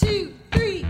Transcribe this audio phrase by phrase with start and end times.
[0.00, 0.82] two, three.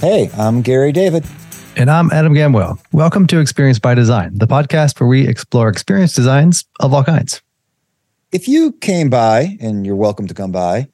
[0.00, 1.24] Hey, I'm Gary David.
[1.76, 2.78] And I'm Adam Gamwell.
[2.92, 7.42] Welcome to Experience by Design, the podcast where we explore experience designs of all kinds.
[8.32, 10.88] If you came by, and you're welcome to come by,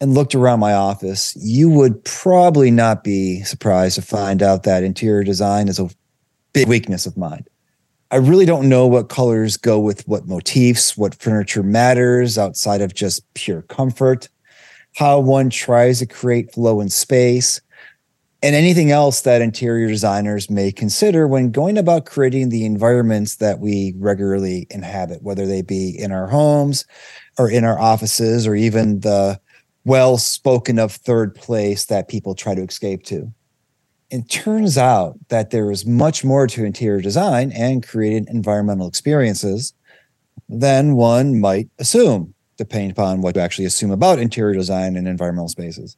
[0.00, 4.82] and looked around my office, you would probably not be surprised to find out that
[4.82, 5.90] interior design is a
[6.52, 7.44] big weakness of mine.
[8.10, 12.94] I really don't know what colors go with what motifs, what furniture matters outside of
[12.94, 14.28] just pure comfort,
[14.96, 17.60] how one tries to create flow in space,
[18.42, 23.60] and anything else that interior designers may consider when going about creating the environments that
[23.60, 26.86] we regularly inhabit, whether they be in our homes
[27.38, 29.38] or in our offices or even the
[29.84, 33.32] well spoken of third place that people try to escape to.
[34.10, 39.72] It turns out that there is much more to interior design and creating environmental experiences
[40.48, 45.48] than one might assume, depending upon what you actually assume about interior design and environmental
[45.48, 45.96] spaces.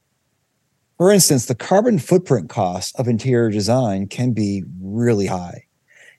[0.98, 5.64] For instance, the carbon footprint cost of interior design can be really high.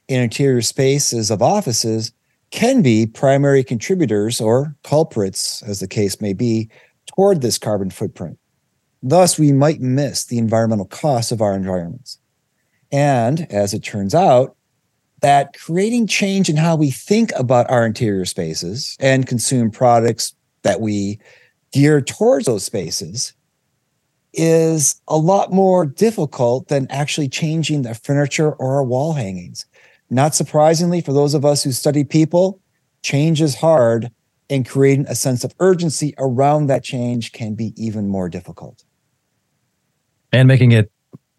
[0.10, 2.12] And interior spaces of offices
[2.50, 6.70] can be primary contributors or culprits, as the case may be,
[7.16, 8.38] toward this carbon footprint.
[9.02, 12.20] Thus, we might miss the environmental costs of our environments.
[12.92, 14.56] And as it turns out,
[15.22, 20.82] that creating change in how we think about our interior spaces and consume products that
[20.82, 21.20] we
[21.72, 23.34] gear towards those spaces
[24.34, 29.66] is a lot more difficult than actually changing the furniture or our wall hangings.
[30.10, 32.60] Not surprisingly, for those of us who study people,
[33.02, 34.12] change is hard,
[34.50, 38.84] and creating a sense of urgency around that change can be even more difficult.
[40.32, 40.92] And making it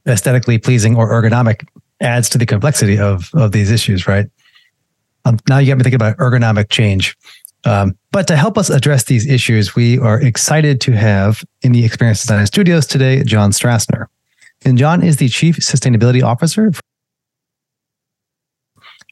[0.07, 1.67] aesthetically pleasing or ergonomic
[2.01, 4.27] adds to the complexity of, of these issues, right?
[5.25, 7.17] Um, now you got me thinking about ergonomic change.
[7.65, 11.85] Um, but to help us address these issues, we are excited to have in the
[11.85, 14.07] Experience Design Studios today Jon Strassner.
[14.65, 16.73] And Jon is the Chief Sustainability Officer.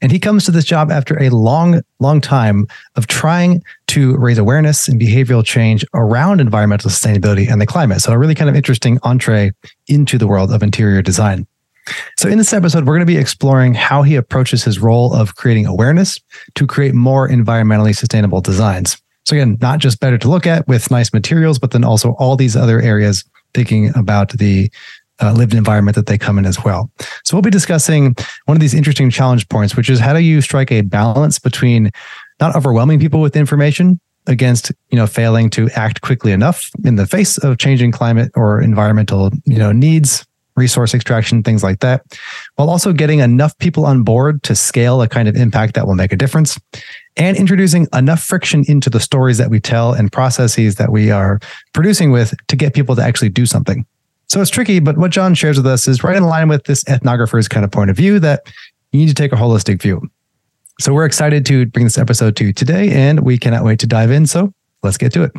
[0.02, 4.36] And he comes to this job after a long, long time of trying to raise
[4.36, 8.02] awareness and behavioral change around environmental sustainability and the climate.
[8.02, 9.52] So, a really kind of interesting entree
[9.86, 11.46] into the world of interior design.
[12.18, 15.36] So, in this episode, we're going to be exploring how he approaches his role of
[15.36, 16.20] creating awareness
[16.56, 19.00] to create more environmentally sustainable designs.
[19.24, 22.34] So, again, not just better to look at with nice materials, but then also all
[22.34, 23.24] these other areas
[23.54, 24.70] thinking about the
[25.22, 26.90] uh, lived environment that they come in as well.
[27.24, 28.14] So, we'll be discussing
[28.46, 31.90] one of these interesting challenge points, which is how do you strike a balance between
[32.40, 37.06] not overwhelming people with information against you know failing to act quickly enough in the
[37.06, 40.24] face of changing climate or environmental you know needs
[40.56, 42.02] resource extraction, things like that,
[42.56, 45.94] while also getting enough people on board to scale a kind of impact that will
[45.94, 46.58] make a difference
[47.16, 51.40] and introducing enough friction into the stories that we tell and processes that we are
[51.72, 53.86] producing with to get people to actually do something.
[54.32, 56.84] So it's tricky, but what Jon shares with us is right in line with this
[56.84, 58.50] ethnographer's kind of point of view that
[58.90, 60.00] you need to take a holistic view.
[60.80, 63.86] So we're excited to bring this episode to you today, and we cannot wait to
[63.86, 64.26] dive in.
[64.26, 65.32] So let's get to it.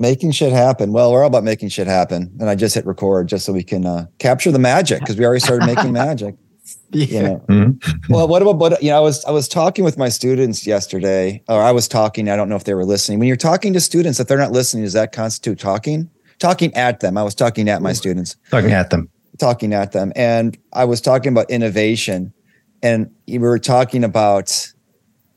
[0.00, 0.92] Making shit happen.
[0.92, 2.34] Well, we're all about making shit happen.
[2.40, 5.26] And I just hit record just so we can uh, capture the magic because we
[5.26, 6.34] already started making magic.
[6.92, 7.06] Yeah.
[7.06, 7.44] You know?
[7.48, 8.12] Mm-hmm.
[8.12, 8.98] Well, what about what you know?
[8.98, 12.28] I was I was talking with my students yesterday, or I was talking.
[12.28, 13.18] I don't know if they were listening.
[13.18, 16.08] When you're talking to students, if they're not listening, does that constitute talking?
[16.38, 17.16] Talking at them.
[17.16, 18.36] I was talking at my students.
[18.50, 19.08] Talking at them.
[19.38, 22.32] Talking at them, and I was talking about innovation,
[22.84, 24.72] and we were talking about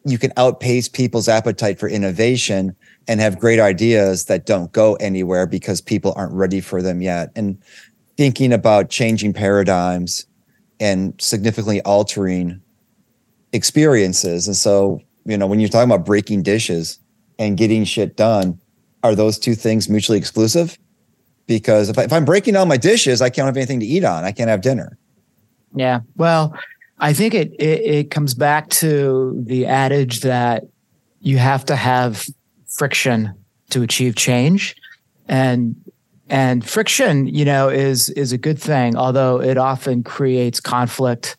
[0.05, 2.75] you can outpace people's appetite for innovation
[3.07, 7.31] and have great ideas that don't go anywhere because people aren't ready for them yet.
[7.35, 7.57] And
[8.17, 10.25] thinking about changing paradigms
[10.79, 12.61] and significantly altering
[13.51, 14.47] experiences.
[14.47, 16.99] And so, you know, when you're talking about breaking dishes
[17.39, 18.59] and getting shit done,
[19.03, 20.77] are those two things mutually exclusive?
[21.45, 24.03] Because if, I, if I'm breaking all my dishes, I can't have anything to eat
[24.03, 24.23] on.
[24.23, 24.97] I can't have dinner.
[25.75, 26.01] Yeah.
[26.15, 26.57] Well,
[26.99, 30.63] I think it, it it comes back to the adage that
[31.19, 32.25] you have to have
[32.73, 33.33] friction
[33.69, 34.75] to achieve change,
[35.27, 35.75] and
[36.29, 41.37] and friction, you know, is is a good thing, although it often creates conflict.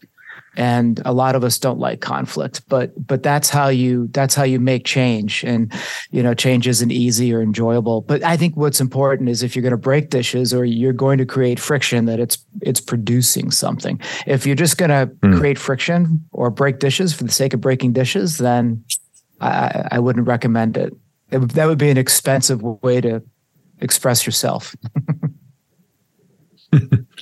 [0.56, 4.44] And a lot of us don't like conflict but but that's how you that's how
[4.44, 5.42] you make change.
[5.42, 5.72] And
[6.12, 8.02] you know change isn't easy or enjoyable.
[8.02, 11.19] But i think what's important is if you're going to break dishes or you're going
[11.19, 14.00] to create friction that it's it's producing something.
[14.28, 15.37] If you're just going to mm.
[15.37, 18.84] create friction or break dishes for the sake of breaking dishes then
[19.40, 20.94] i i wouldn't recommend it,
[21.31, 23.23] it that would be an expensive way to
[23.81, 24.75] express yourself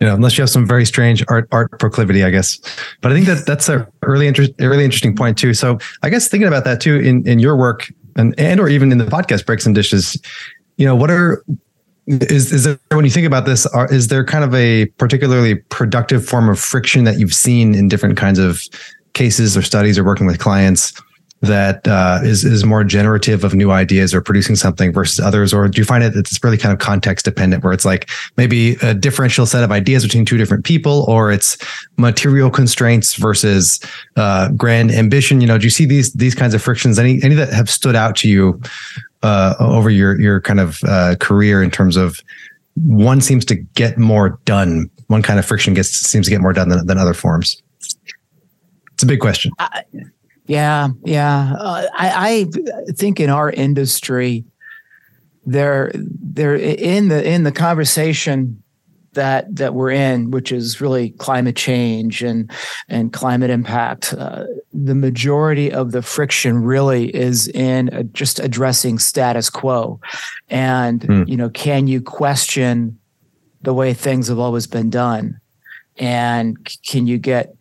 [0.00, 2.60] you know, unless you have some very strange art art proclivity, I guess.
[3.00, 5.54] But I think that that's a really interesting, really interesting point too.
[5.54, 8.92] So I guess thinking about that too in in your work and and or even
[8.92, 10.20] in the podcast breaks and dishes,
[10.76, 11.44] you know, what are
[12.06, 15.54] is is there when you think about this, are, is there kind of a particularly
[15.54, 18.60] productive form of friction that you've seen in different kinds of
[19.14, 20.92] cases or studies or working with clients?
[21.44, 25.68] That uh, is is more generative of new ideas or producing something versus others, or
[25.68, 28.76] do you find it that it's really kind of context dependent, where it's like maybe
[28.82, 31.56] a differential set of ideas between two different people, or it's
[31.96, 33.80] material constraints versus
[34.16, 35.40] uh, grand ambition?
[35.40, 36.98] You know, do you see these these kinds of frictions?
[36.98, 38.60] Any any that have stood out to you
[39.22, 42.20] uh, over your your kind of uh, career in terms of
[42.76, 46.52] one seems to get more done, one kind of friction gets seems to get more
[46.52, 47.62] done than, than other forms.
[48.92, 49.52] It's a big question.
[50.46, 51.54] Yeah, yeah.
[51.58, 52.46] Uh, I,
[52.88, 54.44] I think in our industry,
[55.46, 58.62] there, there in the in the conversation
[59.14, 62.50] that that we're in, which is really climate change and
[62.88, 68.98] and climate impact, uh, the majority of the friction really is in uh, just addressing
[68.98, 69.98] status quo,
[70.50, 71.28] and mm.
[71.28, 72.98] you know, can you question
[73.62, 75.40] the way things have always been done,
[75.96, 77.54] and can you get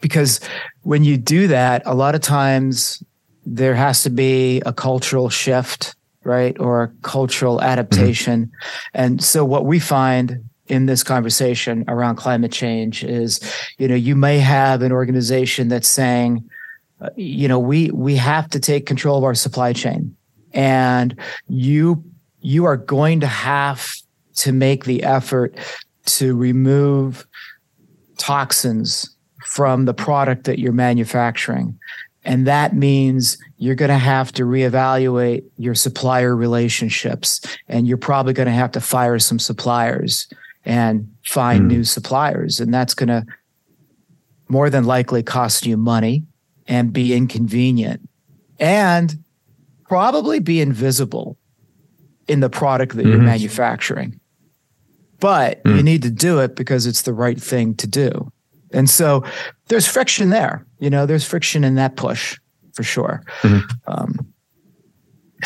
[0.00, 0.40] because
[0.82, 3.02] when you do that, a lot of times
[3.44, 5.94] there has to be a cultural shift,
[6.24, 6.58] right?
[6.58, 8.46] Or a cultural adaptation.
[8.46, 8.88] Mm-hmm.
[8.94, 13.40] And so what we find in this conversation around climate change is,
[13.78, 16.48] you know, you may have an organization that's saying,
[17.00, 20.16] uh, you know, we we have to take control of our supply chain,
[20.52, 22.02] and you
[22.40, 23.94] you are going to have
[24.36, 25.56] to make the effort
[26.06, 27.26] to remove
[28.16, 29.15] toxins
[29.46, 31.78] from the product that you're manufacturing.
[32.24, 37.40] And that means you're going to have to reevaluate your supplier relationships.
[37.68, 40.28] And you're probably going to have to fire some suppliers
[40.64, 41.68] and find mm.
[41.68, 42.58] new suppliers.
[42.58, 43.24] And that's going to
[44.48, 46.24] more than likely cost you money
[46.66, 48.08] and be inconvenient
[48.58, 49.22] and
[49.88, 51.38] probably be invisible
[52.26, 53.12] in the product that mm-hmm.
[53.12, 54.18] you're manufacturing.
[55.20, 55.76] But mm.
[55.76, 58.32] you need to do it because it's the right thing to do.
[58.76, 59.24] And so
[59.68, 60.64] there's friction there.
[60.78, 62.38] You know, there's friction in that push
[62.74, 63.22] for sure.
[63.42, 63.92] Because mm-hmm.
[63.92, 64.32] um,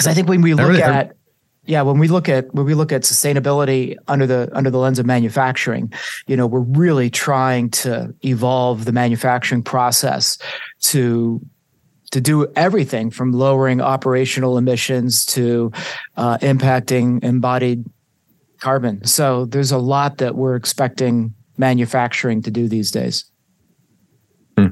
[0.07, 1.17] I think when we look really, at
[1.65, 4.99] yeah, when we look at when we look at sustainability under the under the lens
[4.99, 5.93] of manufacturing,
[6.27, 10.37] you know, we're really trying to evolve the manufacturing process
[10.81, 11.41] to
[12.11, 15.71] to do everything from lowering operational emissions to
[16.17, 17.85] uh, impacting embodied
[18.59, 19.05] carbon.
[19.05, 23.25] So there's a lot that we're expecting manufacturing to do these days.
[24.59, 24.69] Hmm.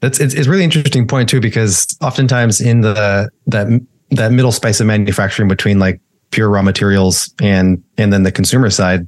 [0.00, 3.68] That's it's, it's really interesting point too because oftentimes in the that
[4.10, 6.00] that middle space of manufacturing between like
[6.32, 9.06] pure raw materials and and then the consumer side,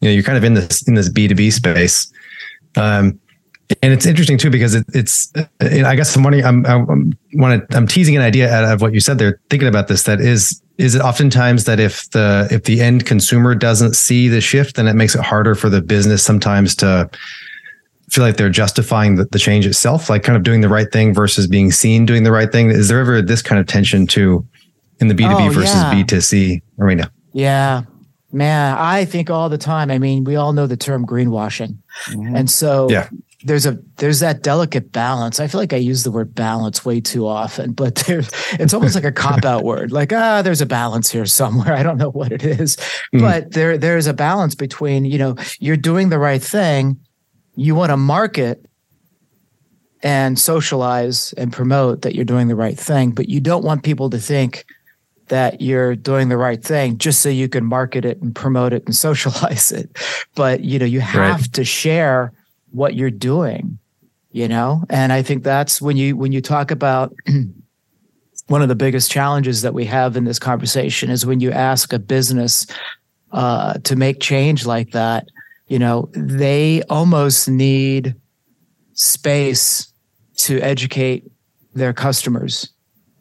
[0.00, 2.12] you know, you're kind of in this in this B two B space.
[2.74, 3.20] Um,
[3.82, 7.86] and it's interesting too because it, it's i guess i'm i'm i'm want to i'm
[7.86, 10.94] teasing an idea out of what you said there thinking about this that is is
[10.94, 14.94] it oftentimes that if the if the end consumer doesn't see the shift then it
[14.94, 17.08] makes it harder for the business sometimes to
[18.10, 21.14] feel like they're justifying the, the change itself like kind of doing the right thing
[21.14, 22.70] versus being seen doing the right thing?
[22.70, 24.46] Is there ever this kind of tension too
[24.98, 25.94] in the b2b oh, versus yeah.
[25.94, 27.10] b2c arena?
[27.32, 27.82] Yeah.
[28.32, 31.76] Man i think all the time i mean we all know the term greenwashing.
[32.06, 32.34] Mm-hmm.
[32.34, 33.08] and so yeah
[33.44, 35.40] there's a there's that delicate balance.
[35.40, 38.94] I feel like I use the word balance way too often, but there's it's almost
[38.94, 39.92] like a cop out word.
[39.92, 41.74] Like ah, there's a balance here somewhere.
[41.76, 42.76] I don't know what it is,
[43.14, 43.20] mm.
[43.20, 46.98] but there there's a balance between you know you're doing the right thing,
[47.54, 48.64] you want to market
[50.02, 54.10] and socialize and promote that you're doing the right thing, but you don't want people
[54.10, 54.64] to think
[55.28, 58.84] that you're doing the right thing just so you can market it and promote it
[58.86, 59.96] and socialize it.
[60.34, 61.52] But you know you have right.
[61.54, 62.32] to share
[62.72, 63.78] what you're doing
[64.34, 64.82] you know?
[64.88, 67.14] And i think that's when you when you talk about
[68.46, 71.92] one of the biggest challenges that we have in this conversation is when you ask
[71.92, 72.66] a business
[73.32, 75.28] uh, to make change like that
[75.68, 78.14] you know they almost need
[78.94, 79.92] space
[80.36, 81.30] to educate
[81.74, 82.72] their customers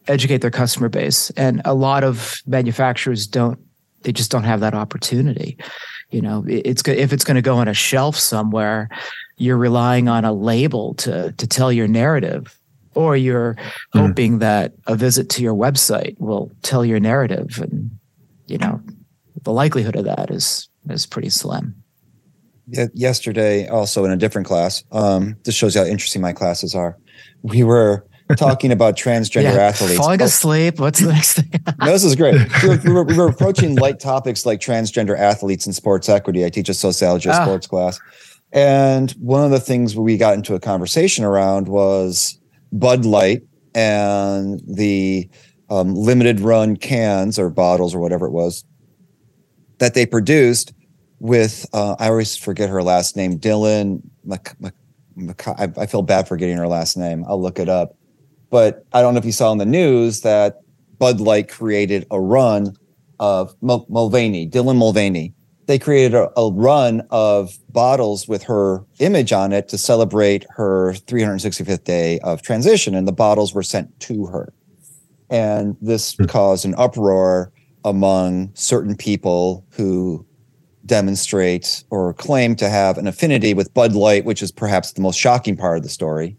[0.08, 1.29] educate their customer base.
[1.31, 3.60] And a lot of manufacturers don't
[4.03, 5.58] they just don't have that opportunity.
[6.10, 8.89] You know it's if it's going to go on a shelf somewhere
[9.42, 12.58] you're relying on a label to to tell your narrative
[12.94, 13.56] or you're
[13.96, 14.08] mm.
[14.08, 17.90] hoping that a visit to your website will tell your narrative and
[18.46, 18.80] you know
[19.42, 21.76] the likelihood of that is is pretty slim.
[22.94, 26.98] Yesterday also in a different class um this shows you how interesting my classes are.
[27.42, 28.06] We were
[28.38, 29.98] talking about transgender yeah, athletes.
[29.98, 31.52] falling asleep what's the next thing?
[31.80, 32.36] No, this is great.
[32.62, 36.46] We were, we, were, we were, approaching light topics like transgender athletes and sports equity.
[36.46, 37.34] I teach a sociology oh.
[37.34, 38.00] sports class
[38.51, 42.39] and one of the things we got into a conversation around was
[42.72, 43.43] Bud Light
[43.74, 45.29] and the
[45.70, 48.65] um, limited run cans or bottles or whatever it was
[49.77, 50.74] that they produced
[51.20, 54.01] with uh, I always forget her last name Dylan
[55.48, 57.25] I, I feel bad for getting her last name.
[57.27, 57.96] I'll look it up.
[58.50, 60.62] But I don't know if you saw in the news that
[60.98, 62.75] Bud Light created a run
[63.20, 65.34] of Mulvaney Dylan Mulvaney
[65.72, 70.94] they created a, a, run of bottles with her image on it to celebrate her
[70.94, 74.54] 365th day of transition, and the bottles were sent to her.
[75.30, 76.25] And this hmm.
[76.25, 77.54] caused an uproar
[77.86, 80.25] among certain people who
[80.86, 85.18] demonstrate or claim to have an affinity with Bud Light, which is perhaps the most
[85.18, 86.36] shocking part of the story.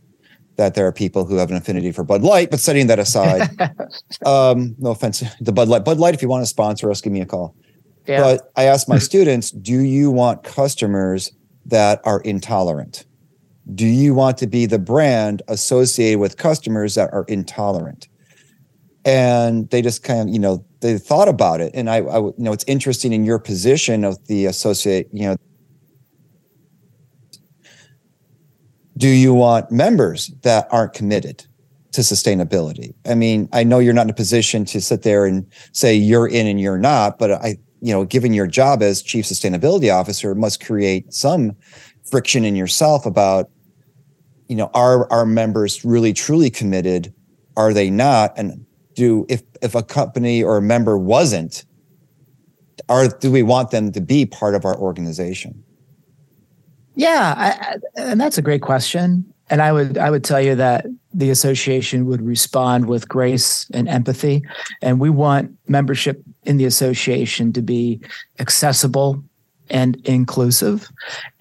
[0.56, 3.48] That there are people who have an affinity for Bud Light, but setting that aside,
[4.26, 5.86] um, no offense to Bud Light.
[5.86, 7.56] Bud Light, if you want to sponsor us, give me a call.
[8.06, 8.20] Yeah.
[8.20, 11.32] But I ask my students, do you want customers
[11.66, 13.06] that are intolerant?
[13.74, 18.08] Do you want to be the brand associated with customers that are intolerant?
[19.04, 21.72] And they just kind of, you know, they thought about it.
[21.74, 25.36] And I, I you know, it's interesting in your position of the associate, you know,
[28.96, 31.44] do you want members that aren't committed
[31.92, 32.94] to sustainability?
[33.06, 36.28] I mean, I know you're not in a position to sit there and say you're
[36.28, 40.34] in and you're not, but I you know, given your job as chief sustainability officer,
[40.36, 41.56] must create some
[42.08, 43.50] friction in yourself about,
[44.48, 47.12] you know, are our members really truly committed?
[47.56, 48.32] Are they not?
[48.38, 51.64] And do if if a company or a member wasn't,
[52.88, 55.64] are do we want them to be part of our organization?
[56.94, 59.31] Yeah, I, and that's a great question.
[59.52, 63.86] And I would I would tell you that the association would respond with grace and
[63.86, 64.42] empathy,
[64.80, 68.00] and we want membership in the association to be
[68.38, 69.22] accessible
[69.68, 70.88] and inclusive.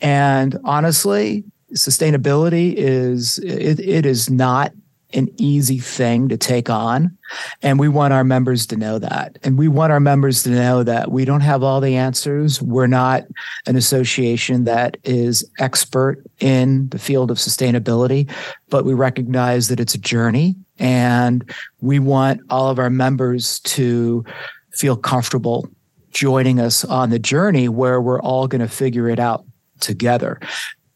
[0.02, 4.74] And honestly, sustainability is it, it is not
[5.14, 7.18] an easy thing to take on.
[7.62, 9.38] And we want our members to know that.
[9.44, 12.62] And we want our members to know that we don't have all the answers.
[12.62, 13.24] We're not
[13.66, 18.30] an association that is expert in the field of sustainability,
[18.70, 20.56] but we recognize that it's a journey.
[20.80, 21.50] And
[21.80, 24.26] we want all of our members to
[24.72, 25.68] feel comfortable
[26.12, 29.46] joining us on the journey where we're all going to figure it out
[29.80, 30.40] together.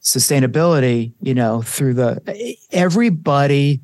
[0.01, 3.81] Sustainability, you know, through the everybody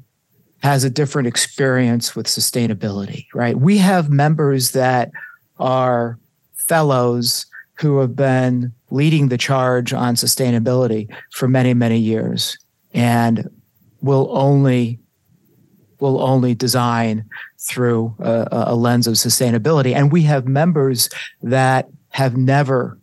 [0.62, 3.58] has a different experience with sustainability, right?
[3.58, 5.12] We have members that
[5.60, 6.20] are
[6.54, 7.46] fellows
[7.80, 12.58] who have been leading the charge on sustainability for many, many years
[12.94, 13.50] and
[14.02, 15.00] will only
[16.00, 17.24] will only design
[17.60, 19.94] through a, a lens of sustainability.
[19.94, 21.10] And we have members
[21.44, 22.98] that have never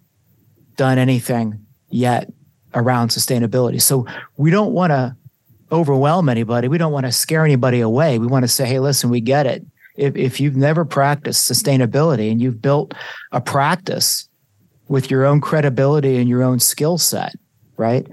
[0.77, 2.33] done anything yet
[2.75, 3.81] around sustainability.
[3.81, 4.05] So
[4.37, 5.17] we don't want to
[5.71, 6.69] overwhelm anybody.
[6.69, 8.19] We don't want to scare anybody away.
[8.19, 9.65] We want to say, hey, listen, we get it.
[9.97, 12.95] If, if you've never practiced sustainability and you've built
[13.33, 14.29] a practice
[14.89, 17.35] with your own credibility and your own skill set,
[17.77, 18.07] right?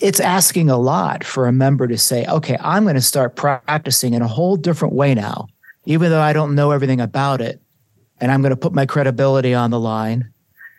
[0.00, 4.12] it's asking a lot for a member to say, okay, I'm going to start practicing
[4.12, 5.46] in a whole different way now,
[5.86, 7.62] even though I don't know everything about it.
[8.20, 10.33] And I'm going to put my credibility on the line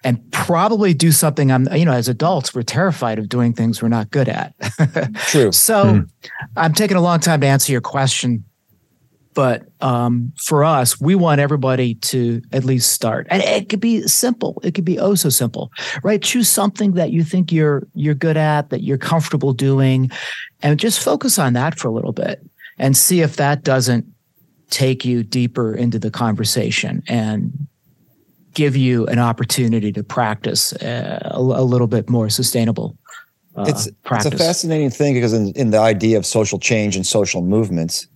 [0.05, 3.89] and probably do something I'm, you know, as adults, we're terrified of doing things we're
[3.89, 4.53] not good at.
[5.27, 5.51] True.
[5.51, 6.27] so mm-hmm.
[6.55, 8.45] I'm taking a long time to answer your question
[9.33, 14.01] but um, for us, we want everybody to at least start, and it could be
[14.03, 14.61] simple.
[14.63, 15.71] It could be oh so simple,
[16.03, 16.21] right?
[16.21, 20.09] Choose something that you think you're you're good at, that you're comfortable doing,
[20.61, 22.41] and just focus on that for a little bit,
[22.79, 24.05] and see if that doesn't
[24.69, 27.67] take you deeper into the conversation and
[28.55, 32.97] give you an opportunity to practice uh, a, a, little bit more sustainable.
[33.55, 37.05] Uh, it's, it's a fascinating thing because in, in the idea of social change and
[37.05, 38.07] social movements,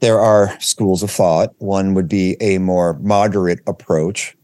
[0.00, 1.50] there are schools of thought.
[1.58, 4.36] One would be a more moderate approach,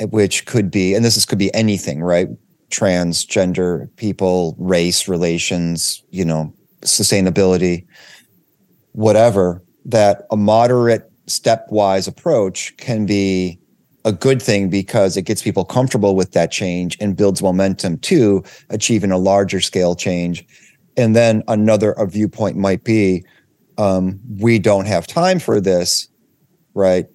[0.00, 2.28] which could be, and this is, could be anything, right?
[2.70, 7.86] Transgender people, race relations, you know, sustainability,
[8.92, 9.62] whatever.
[9.84, 13.58] That a moderate stepwise approach can be
[14.04, 18.42] a good thing because it gets people comfortable with that change and builds momentum to
[18.70, 20.44] achieving a larger scale change.
[20.96, 23.24] And then another a viewpoint might be,
[23.78, 26.08] um, we don't have time for this,
[26.74, 27.06] right?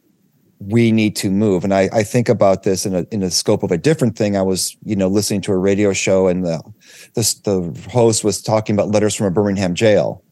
[0.60, 1.64] We need to move.
[1.64, 4.36] And I, I think about this in a in the scope of a different thing.
[4.36, 6.62] I was, you know, listening to a radio show and the
[7.14, 10.24] the host was talking about letters from a Birmingham jail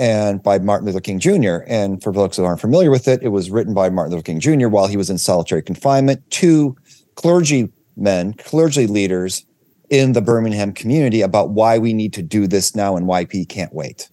[0.00, 1.58] and by Martin Luther King Jr.
[1.66, 4.40] And for folks who aren't familiar with it, it was written by Martin Luther King
[4.40, 4.68] Jr.
[4.68, 6.74] while he was in solitary confinement to
[7.16, 9.44] clergymen, clergy leaders
[9.90, 13.44] in the Birmingham community about why we need to do this now and why he
[13.44, 14.08] can't wait.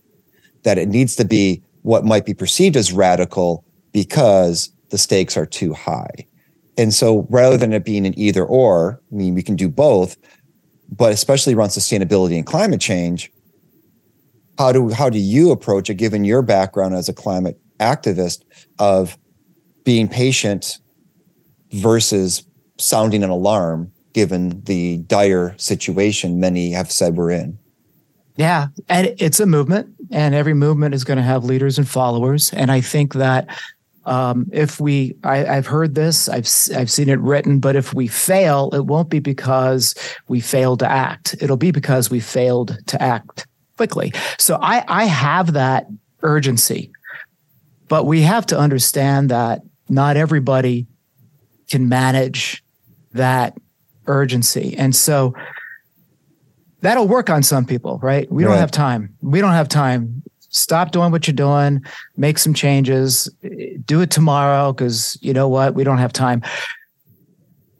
[0.64, 3.64] That it needs to be what might be perceived as radical
[3.94, 6.28] because the stakes are too high.
[6.78, 10.18] And so rather than it being an either or, I mean, we can do both,
[10.90, 13.32] but especially around sustainability and climate change,
[14.58, 18.44] how do how do you approach it given your background as a climate activist
[18.80, 19.18] of
[19.84, 20.80] being patient
[21.72, 22.44] versus
[22.78, 27.58] sounding an alarm given the dire situation many have said we're in?
[28.36, 32.54] Yeah and it's a movement and every movement is going to have leaders and followers
[32.54, 33.48] and i think that
[34.06, 38.08] um, if we I, have heard this I've, I've seen it written but if we
[38.08, 39.96] fail it won't be because
[40.30, 41.36] we failed to act.
[41.42, 44.12] It'll be because we failed to act quickly.
[44.38, 45.88] So I, I have that
[46.22, 46.92] urgency,
[47.88, 50.88] but we have to understand that not everybody
[51.70, 52.64] can manage
[53.14, 53.58] that
[54.08, 54.76] urgency.
[54.78, 55.34] And so
[56.82, 58.30] that'll work on some people, right?
[58.32, 58.52] We right.
[58.52, 59.16] don't have time.
[59.22, 60.24] We don't have time.
[60.50, 61.84] Stop doing what you're doing,
[62.16, 63.30] make some changes,
[63.86, 65.76] do it tomorrow because you know what?
[65.76, 66.42] We don't have time.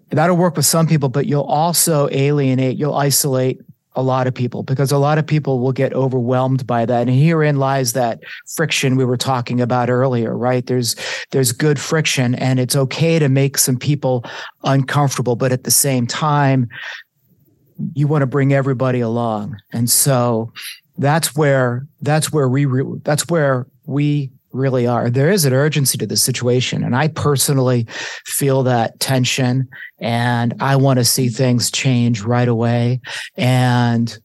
[0.10, 3.62] That'll work with some people, but you'll also alienate, you'll isolate
[3.98, 7.08] a lot of people because a lot of people will get overwhelmed by that.
[7.08, 8.22] And herein lies that
[8.56, 10.66] friction we were talking about earlier right?
[10.66, 10.96] There's
[11.32, 14.24] there's good friction and it's okay to make some people
[14.64, 16.70] uncomfortable but at the same time
[17.94, 19.58] you want to bring everybody along.
[19.74, 20.54] And so
[20.98, 22.66] that's where that's where we
[23.04, 25.10] that's where we really are.
[25.10, 26.84] There is an urgency to the situation.
[26.84, 27.86] And I personally
[28.26, 29.68] feel that tension
[30.00, 33.00] and I want to see things change right away.
[33.36, 34.18] And,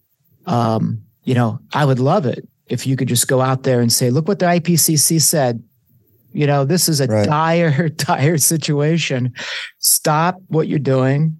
[0.46, 3.92] um, you know, I would love it if you could just go out there and
[3.92, 5.62] say, look what the IPCC said.
[6.32, 7.26] You know, this is a right.
[7.26, 9.34] dire, dire situation.
[9.78, 11.38] Stop what you're doing,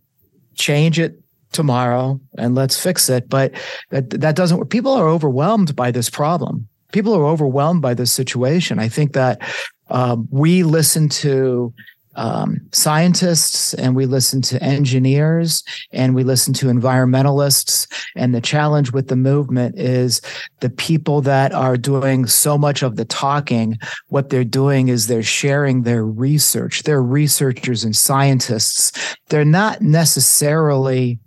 [0.55, 1.19] change it
[1.53, 3.29] tomorrow, and let's fix it.
[3.29, 3.53] But
[3.91, 8.13] that, that doesn't, work, people are overwhelmed by this problem people are overwhelmed by this
[8.13, 8.79] situation.
[8.79, 9.41] I think that
[9.89, 11.75] um, we listen to
[12.15, 17.87] um, scientists and we listen to engineers and we listen to environmentalists.
[18.17, 20.21] And the challenge with the movement is
[20.61, 23.79] the people that are doing so much of the talking,
[24.09, 26.83] what they're doing is they're sharing their research.
[26.83, 29.17] They're researchers and scientists.
[29.29, 31.19] They're not necessarily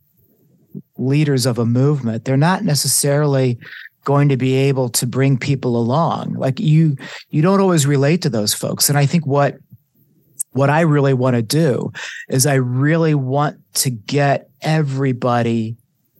[0.98, 2.26] leaders of a movement.
[2.26, 3.58] They're not necessarily
[4.06, 6.34] going to be able to bring people along.
[6.36, 6.96] Like you
[7.30, 8.88] you don't always relate to those folks.
[8.88, 9.58] And i think what
[10.52, 11.92] what i really want to do
[12.30, 15.76] is i really want to get everybody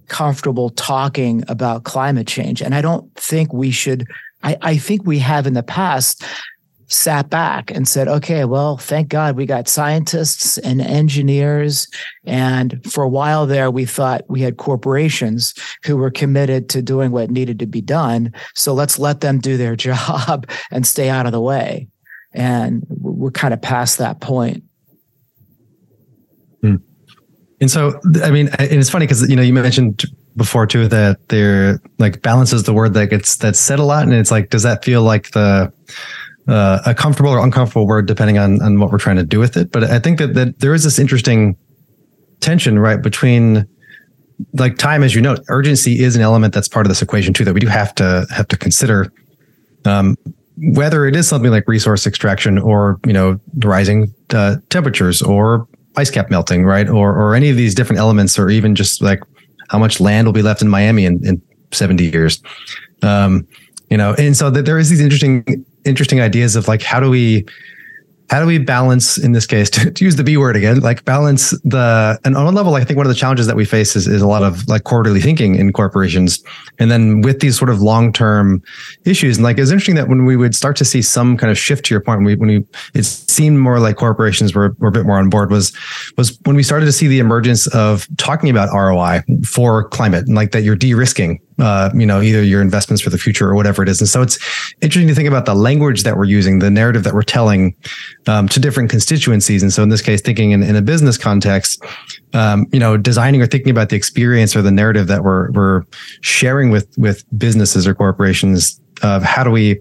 [0.08, 2.62] comfortable talking about climate change.
[2.62, 4.06] And i don't think we should
[4.44, 6.24] i, I think we have in the past
[6.88, 11.88] sat back and said, okay, well, thank God we got scientists and engineers.
[12.26, 17.12] And for a while there, we thought we had corporations who were committed to doing
[17.12, 18.34] what needed to be done.
[18.54, 21.88] So let's let them do their job and stay out of the way.
[22.34, 24.64] And we're kind of past that point.
[26.62, 26.76] Hmm.
[27.62, 30.04] And so, I mean, and it's funny because, you know, you mentioned
[30.36, 34.04] before too that there like balance is the word that gets that's said a lot.
[34.04, 35.72] And it's like, does that feel like the,
[36.48, 39.58] uh, a comfortable or uncomfortable word depending on on what we're trying to do with
[39.58, 39.72] it.
[39.72, 41.58] But I think that that there is this interesting
[42.40, 43.68] tension right between
[44.54, 47.46] like time, as you know, urgency is an element that's part of this equation too
[47.46, 49.12] that we do have to have to consider.
[49.86, 50.18] Um,
[50.58, 56.10] whether it is something like resource extraction or you know rising uh, temperatures or ice
[56.10, 59.22] cap melting, right, or or any of these different elements, or even just like
[59.70, 62.42] how much land will be left in Miami in, in 70 years.
[63.02, 63.48] Um,
[63.90, 67.10] you know, and so that there is these interesting interesting ideas of like how do
[67.10, 67.46] we
[68.30, 71.06] how do we balance in this case to, to, use the b word again like
[71.06, 73.96] balance the and on one level i think one of the challenges that we face
[73.96, 76.44] is, is a lot of like quarterly thinking in corporations.
[76.80, 78.64] And then with these sort of long-term
[79.06, 81.58] issues and like it's interesting that when we would start to see some kind of
[81.58, 84.88] shift to your point when we when we it seemed more like corporations were, were
[84.88, 85.72] a bit more on board was
[86.18, 90.36] was when we started to see the emergence of talking about roi for climate and
[90.36, 93.82] like that you're de-risking uh, you know, either your investments for the future or whatever
[93.82, 94.02] it is.
[94.02, 94.38] And so it's
[94.82, 97.76] interesting to think about the language that we're using, the narrative that we're telling
[98.28, 99.64] um, to different constituencies.
[99.64, 101.84] And so in this case, thinking in, in a business context,
[102.34, 105.84] um, you know, designing or thinking about the experience or the narrative that we're we're
[106.22, 109.80] sharing with with businesses or corporations of how do we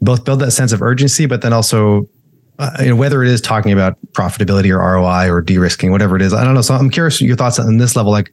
[0.00, 2.08] both build that sense of urgency, but then also
[2.60, 6.20] uh, you know, whether it is talking about profitability or ROI or de-risking, whatever it
[6.20, 6.34] is.
[6.34, 6.60] I don't know.
[6.60, 8.12] So I'm curious your thoughts on this level.
[8.12, 8.30] Like,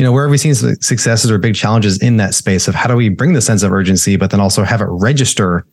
[0.00, 2.88] you know, where have we seen successes or big challenges in that space of how
[2.88, 5.66] do we bring the sense of urgency, but then also have it register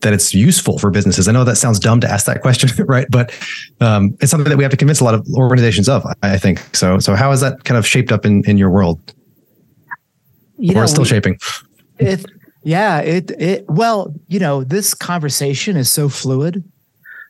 [0.00, 1.28] that it's useful for businesses?
[1.28, 3.06] I know that sounds dumb to ask that question, right?
[3.08, 3.32] But
[3.80, 6.04] um, it's something that we have to convince a lot of organizations of.
[6.20, 6.98] I think so.
[6.98, 9.14] So how has that kind of shaped up in in your world?
[10.58, 11.38] You or know, still we, shaping?
[12.00, 12.24] It,
[12.64, 13.02] yeah.
[13.02, 16.64] It it well, you know, this conversation is so fluid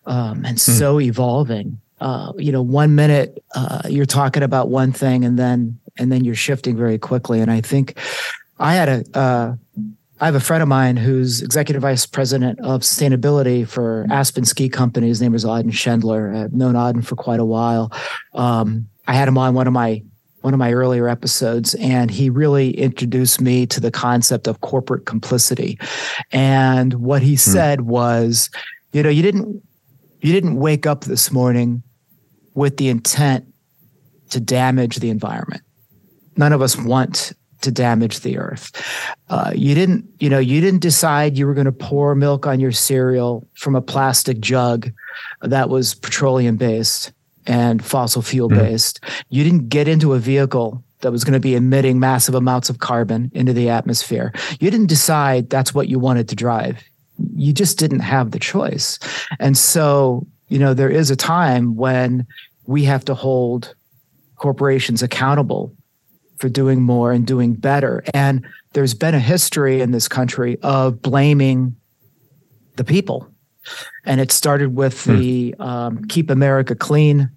[0.06, 0.78] um, and mm.
[0.78, 1.82] so evolving.
[2.00, 6.24] Uh, you know, one minute uh, you're talking about one thing, and then and then
[6.24, 7.40] you're shifting very quickly.
[7.40, 7.98] And I think
[8.58, 9.54] I had a uh,
[10.20, 14.68] I have a friend of mine who's executive vice president of sustainability for Aspen Ski
[14.68, 15.08] Company.
[15.08, 16.44] His name is Auden Schendler.
[16.44, 17.92] I've known Auden for quite a while.
[18.32, 20.02] Um, I had him on one of my
[20.42, 25.06] one of my earlier episodes, and he really introduced me to the concept of corporate
[25.06, 25.78] complicity.
[26.32, 27.36] And what he hmm.
[27.36, 28.50] said was,
[28.92, 29.62] you know, you didn't
[30.20, 31.82] you didn't wake up this morning
[32.54, 33.52] with the intent
[34.30, 35.62] to damage the environment.
[36.36, 38.70] None of us want to damage the earth.
[39.30, 42.60] Uh, you didn't, you know, you didn't decide you were going to pour milk on
[42.60, 44.90] your cereal from a plastic jug
[45.40, 47.12] that was petroleum based
[47.46, 49.00] and fossil fuel based.
[49.00, 49.22] Mm.
[49.30, 52.78] You didn't get into a vehicle that was going to be emitting massive amounts of
[52.78, 54.32] carbon into the atmosphere.
[54.60, 56.82] You didn't decide that's what you wanted to drive
[57.34, 58.98] you just didn't have the choice.
[59.38, 62.26] And so, you know, there is a time when
[62.66, 63.74] we have to hold
[64.36, 65.74] corporations accountable
[66.38, 68.04] for doing more and doing better.
[68.12, 71.76] And there's been a history in this country of blaming
[72.76, 73.28] the people.
[74.04, 75.18] And it started with hmm.
[75.18, 77.30] the um, Keep America Clean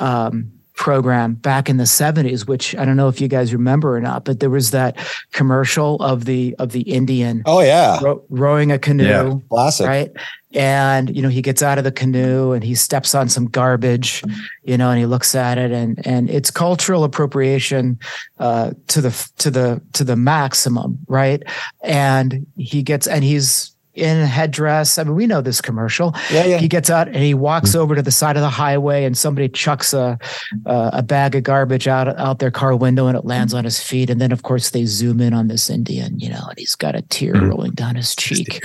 [0.00, 4.00] um, program back in the 70s which i don't know if you guys remember or
[4.00, 4.94] not but there was that
[5.32, 10.12] commercial of the of the indian oh yeah ro- rowing a canoe yeah, classic right
[10.56, 14.22] and you know he gets out of the canoe and he steps on some garbage
[14.64, 17.98] you know and he looks at it and and it's cultural appropriation
[18.38, 21.42] uh to the to the to the maximum right
[21.84, 24.98] and he gets and he's in a headdress.
[24.98, 26.14] I mean, we know this commercial.
[26.30, 26.58] Yeah, yeah.
[26.58, 29.48] He gets out and he walks over to the side of the highway, and somebody
[29.48, 30.18] chucks a
[30.66, 33.82] uh, a bag of garbage out out their car window, and it lands on his
[33.82, 34.10] feet.
[34.10, 36.94] And then, of course, they zoom in on this Indian, you know, and he's got
[36.94, 37.48] a tear mm.
[37.48, 38.62] rolling down his cheek,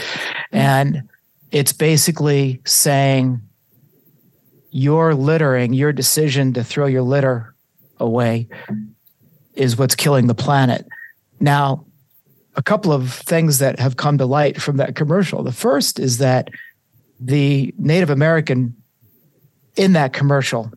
[0.51, 1.07] and
[1.51, 3.41] it's basically saying,
[4.71, 7.53] "Your littering, your decision to throw your litter
[7.99, 8.47] away,
[9.53, 10.87] is what's killing the planet."
[11.39, 11.85] Now,
[12.55, 15.43] a couple of things that have come to light from that commercial.
[15.43, 16.49] The first is that
[17.19, 18.75] the Native American
[19.75, 20.71] in that commercial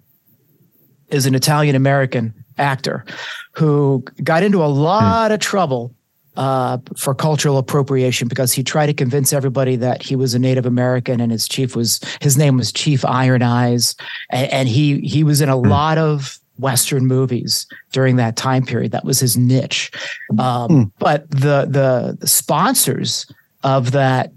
[1.09, 3.05] is an Italian American actor
[3.53, 5.95] who got into a lot of trouble
[6.37, 10.67] uh, for cultural appropriation because he tried to convince everybody that he was a Native
[10.67, 13.95] American and his chief was his name was Chief Iron Eyes,
[14.31, 15.69] and, and he he was in a hmm.
[15.69, 18.93] lot of Western movies during that time period.
[18.93, 19.91] That was his niche.
[20.39, 20.93] Um, mm.
[20.99, 23.27] But the, the, the sponsors
[23.63, 24.31] of that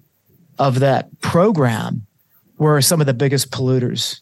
[0.58, 2.08] of that program
[2.58, 4.22] were some of the biggest polluters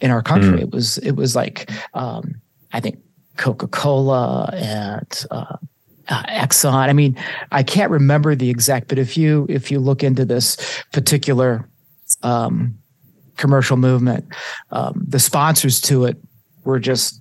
[0.00, 0.58] in our country.
[0.58, 0.62] Mm.
[0.62, 2.40] It was it was like um,
[2.72, 2.98] I think
[3.36, 5.56] Coca Cola and uh,
[6.08, 6.88] uh, Exxon.
[6.88, 7.16] I mean,
[7.52, 10.56] I can't remember the exact, but if you if you look into this
[10.92, 11.68] particular
[12.22, 12.78] um,
[13.36, 14.26] commercial movement,
[14.70, 16.16] um, the sponsors to it
[16.64, 17.20] were just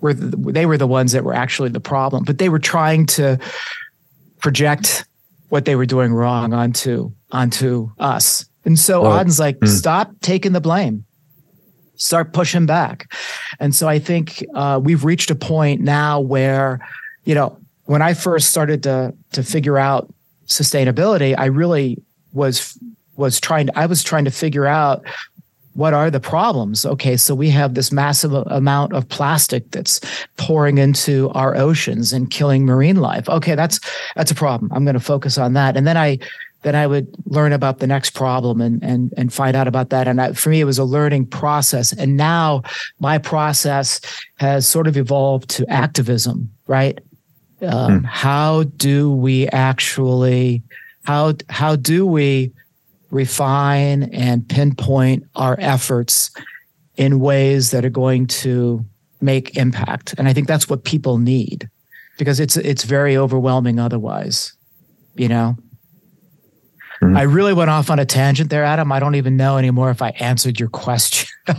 [0.00, 3.06] were the, they were the ones that were actually the problem, but they were trying
[3.06, 3.38] to
[4.40, 5.06] project
[5.50, 8.46] what they were doing wrong onto onto us.
[8.64, 9.10] And so oh.
[9.10, 9.68] Auden's like, mm.
[9.68, 11.04] stop taking the blame.
[11.96, 13.12] Start pushing back.
[13.58, 16.80] And so I think uh, we've reached a point now where,
[17.30, 20.12] you know, when I first started to to figure out
[20.48, 22.76] sustainability, I really was
[23.14, 25.04] was trying to I was trying to figure out
[25.74, 26.84] what are the problems?
[26.84, 30.00] Okay, so we have this massive amount of plastic that's
[30.38, 33.28] pouring into our oceans and killing marine life.
[33.28, 33.78] Okay, that's
[34.16, 34.72] that's a problem.
[34.74, 36.18] I'm going to focus on that, and then I
[36.62, 40.08] then I would learn about the next problem and and and find out about that.
[40.08, 41.92] And I, for me, it was a learning process.
[41.92, 42.62] And now
[42.98, 44.00] my process
[44.38, 46.50] has sort of evolved to activism.
[46.66, 46.98] Right?
[47.62, 48.04] Um, hmm.
[48.04, 50.62] How do we actually
[51.04, 52.52] how how do we
[53.10, 56.30] refine and pinpoint our efforts
[56.96, 58.84] in ways that are going to
[59.20, 60.14] make impact.
[60.18, 61.68] And I think that's what people need.
[62.18, 64.52] because it's it's very overwhelming otherwise.
[65.16, 65.56] You know.
[67.02, 67.16] Mhm.
[67.16, 68.92] I really went off on a tangent there, Adam.
[68.92, 71.28] I don't even know anymore if I answered your question.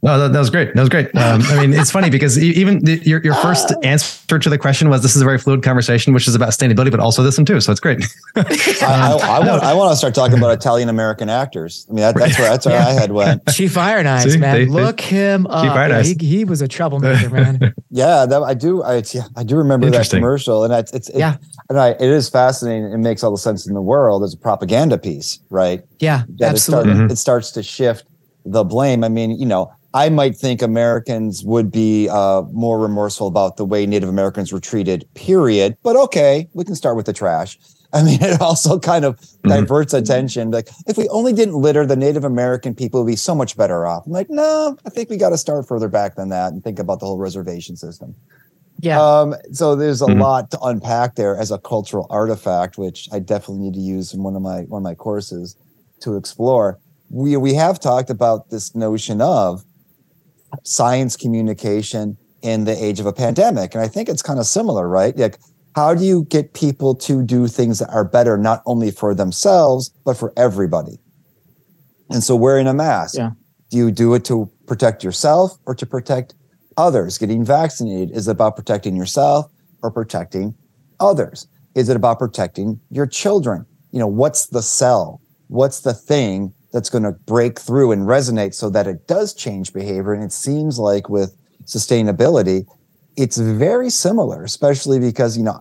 [0.00, 0.72] No, that, that was great.
[0.76, 1.06] That was great.
[1.16, 4.88] Um, I mean, it's funny because even the, your your first answer to the question
[4.90, 7.44] was this is a very fluid conversation, which is about sustainability, but also this one
[7.44, 7.60] too.
[7.60, 8.04] So it's great.
[8.36, 8.42] I,
[8.80, 11.84] I, I, want, I want to start talking about Italian American actors.
[11.90, 12.84] I mean, that, that's where that's where Yeah.
[12.84, 13.42] my head went.
[13.52, 14.54] Chief Iron Eyes, See, man.
[14.54, 15.64] they- they- Look him up.
[15.64, 16.10] Iron Yeah, Eyes.
[16.10, 17.74] he, he was a troublemaker, man.
[17.90, 18.84] Yeah, that, I do.
[18.84, 21.38] I yeah, I do remember that commercial, and it's it's it, Yeah.
[21.70, 22.92] and I, it is fascinating.
[22.92, 25.82] It makes all the sense in the world as a propaganda piece, right?
[26.00, 27.06] Yeah, that it, start, absolutely.
[27.08, 27.10] Mhm.
[27.12, 28.04] it starts to shift
[28.46, 29.04] the blame.
[29.04, 33.66] I mean, you know, I might think Americans would be uh, more remorseful about the
[33.66, 35.76] way Native Americans were treated, period.
[35.82, 37.58] But okay, we can start with the trash.
[37.92, 39.48] I mean, it also kind of Mhm.
[39.50, 40.50] diverts attention.
[40.50, 43.86] Like, if we only didn't litter, the Native American people would be so much better
[43.86, 44.06] off.
[44.06, 46.78] I'm like, no, I think we got to start further back than that and think
[46.78, 48.14] about the whole reservation system.
[48.80, 49.00] Yeah.
[49.02, 50.20] Um, so there's a Mhm.
[50.20, 54.22] lot to unpack there as a cultural artifact, which I definitely need to use in
[54.22, 55.56] one of my one of my courses
[56.00, 56.78] to explore.
[57.10, 59.64] We we have talked about this notion of
[60.64, 64.88] science communication in the age of a pandemic, and I think it's kind of similar,
[64.88, 65.16] right?
[65.18, 65.38] Like,
[65.74, 69.90] how do you get people to do things that are better not only for themselves
[70.04, 71.00] but for everybody?
[72.10, 73.16] And so, wearing a mask.
[73.16, 73.30] Yeah.
[73.70, 76.34] Do you do it to protect yourself or to protect
[76.78, 77.18] others.
[77.18, 79.46] Getting vaccinated is about protecting yourself
[79.82, 80.54] or protecting
[81.00, 81.46] others.
[81.74, 83.66] Is it about protecting your children?
[83.90, 85.20] You know, what's the cell?
[85.48, 89.72] What's the thing that's going to break through and resonate so that it does change
[89.72, 90.12] behavior?
[90.14, 92.66] And it seems like with sustainability,
[93.16, 95.60] it's very similar, especially because, you know,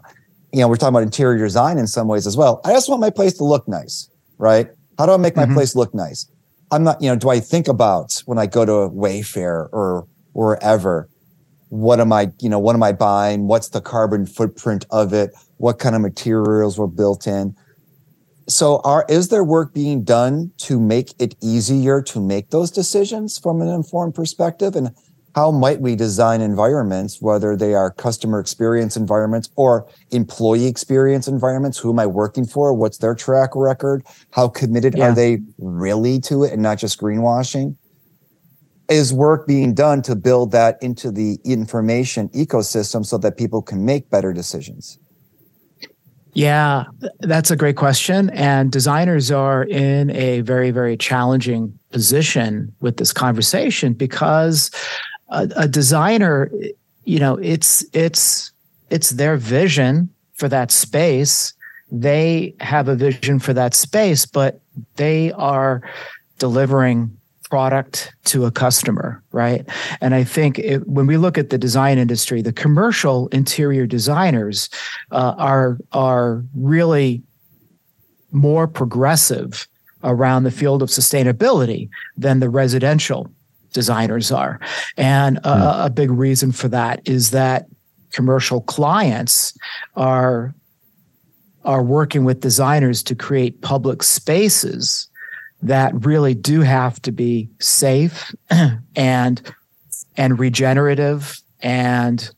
[0.53, 2.61] you know, we're talking about interior design in some ways as well.
[2.63, 4.69] I just want my place to look nice, right?
[4.97, 5.53] How do I make my Mhm.
[5.53, 6.27] place look nice?
[6.71, 10.07] I'm not, you know, do I think about when I go to a Wayfair or
[10.37, 11.09] wherever,
[11.69, 13.47] what am I, you know, what am I buying?
[13.47, 15.31] What's the carbon footprint of it?
[15.57, 17.55] What kind of materials were built in?
[18.47, 23.39] So are is there work being done to make it easier to make those decisions
[23.39, 24.75] from an informed perspective?
[24.75, 24.91] And
[25.33, 31.79] how might we design environments, whether they are customer experience environments or employee experience environments?
[31.79, 32.73] Who am I working for?
[32.73, 34.05] What's their track record?
[34.31, 35.09] How committed Yeah.
[35.09, 37.75] are they really to it and not just greenwashing?
[38.89, 43.83] Is work being done to build that into the information ecosystem so that people can
[43.83, 44.97] make better decisions?
[46.37, 46.83] Yeah,
[47.21, 48.29] that's a great question.
[48.29, 54.69] And designers are in a very, very challenging position with this conversation because
[55.29, 56.51] a, a designer,
[57.05, 58.51] you know, it's it's
[58.91, 61.53] it's their vision for that space.
[61.91, 64.61] They have a vision for that space, but
[64.95, 65.81] they are
[66.37, 67.16] delivering
[67.49, 69.67] product to a customer, right?
[70.01, 74.69] And I think it, when we look at the design industry, the commercial interior designers
[75.11, 77.23] uh, are are really
[78.31, 79.67] more progressive
[80.03, 83.31] around the field of sustainability than the residential
[83.73, 84.59] designers are.
[84.95, 87.67] And a, a big reason for that is that
[88.11, 89.57] commercial clients
[89.95, 90.53] are
[91.65, 95.06] are working with designers to create public spaces
[95.61, 98.33] that really do have to be safe
[98.95, 99.41] and
[100.15, 102.31] and regenerative and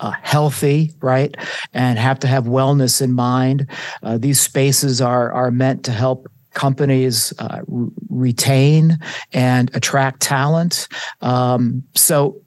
[0.00, 1.36] uh, healthy, right?
[1.72, 3.66] And have to have wellness in mind.
[4.02, 8.98] Uh, these spaces are are meant to help companies uh, re- retain
[9.32, 10.88] and attract talent.
[11.20, 12.40] Um, so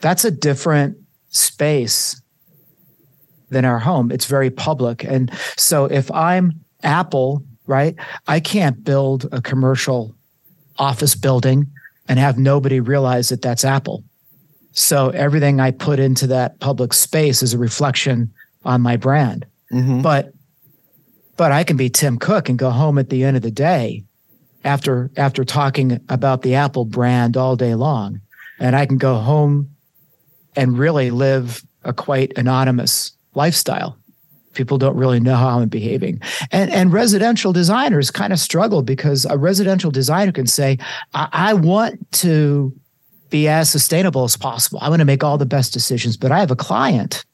[0.00, 0.96] that's a different
[1.30, 2.20] space
[3.50, 4.12] than our home.
[4.12, 7.94] It's very public, and so if I'm Apple, right,
[8.26, 10.14] I can't build a commercial
[10.76, 11.66] office building
[12.08, 14.04] and have nobody realize that that's Apple.
[14.72, 18.32] So everything I put into that public space is a reflection
[18.64, 19.46] on my brand.
[19.72, 20.02] Mhm.
[20.02, 20.32] But
[21.36, 24.04] but I can be Tim Cook and go home at the end of the day
[24.64, 28.20] after after talking about the Apple brand all day long.
[28.58, 29.70] And I can go home
[30.56, 33.96] and really live a quite anonymous lifestyle.
[34.54, 36.20] People don't really know how I'm behaving.
[36.50, 40.78] And and residential designers kind of struggle because a residential designer can say,
[41.14, 42.72] I, I want to
[43.30, 44.80] be as sustainable as possible.
[44.82, 47.24] I want to make all the best decisions, but I have a client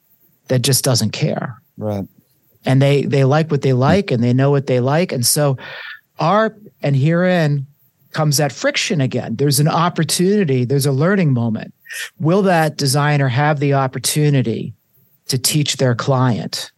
[0.48, 2.07] that just doesn't care Right.
[2.64, 5.57] and they they like what they like and they know what they like and so
[6.20, 7.66] our and herein
[8.12, 11.74] comes that friction again there's an opportunity there's a learning moment
[12.20, 14.72] will that designer have the opportunity
[15.26, 16.70] to teach their client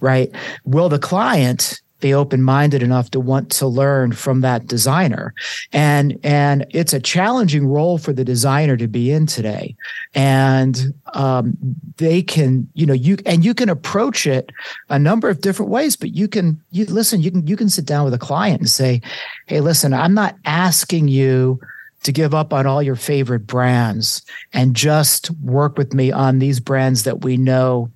[0.00, 0.30] right?
[0.64, 5.34] Will the client be open-minded enough to want to learn from that designer?
[5.72, 9.76] And and it's a challenging role for the designer to be in today.
[10.14, 11.56] And um,
[12.00, 14.50] they can you know you and you can approach it
[14.88, 17.84] a number of different ways but you can you listen you can you can sit
[17.84, 19.00] down with a client and say
[19.46, 21.60] hey listen i'm not asking you
[22.02, 26.58] to give up on all your favorite brands and just work with me on these
[26.58, 27.90] brands that we know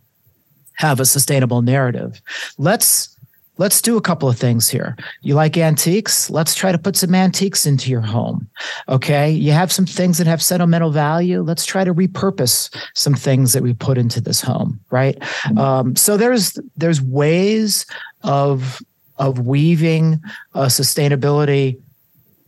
[0.75, 2.21] have a sustainable narrative.
[2.59, 3.15] Let's
[3.57, 4.97] let's do a couple of things here.
[5.23, 6.29] You like antiques?
[6.29, 8.49] Let's try to put some antiques into your home.
[8.89, 9.31] Okay.
[9.31, 11.41] You have some things that have sentimental value.
[11.41, 14.81] Let's try to repurpose some things that we put into this home.
[14.91, 15.23] Right.
[15.57, 17.87] Um, so there's there's ways
[18.23, 18.83] of
[19.17, 20.21] of weaving
[20.55, 21.81] a sustainability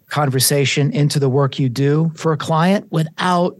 [0.08, 3.56] conversation into the work you do for a client without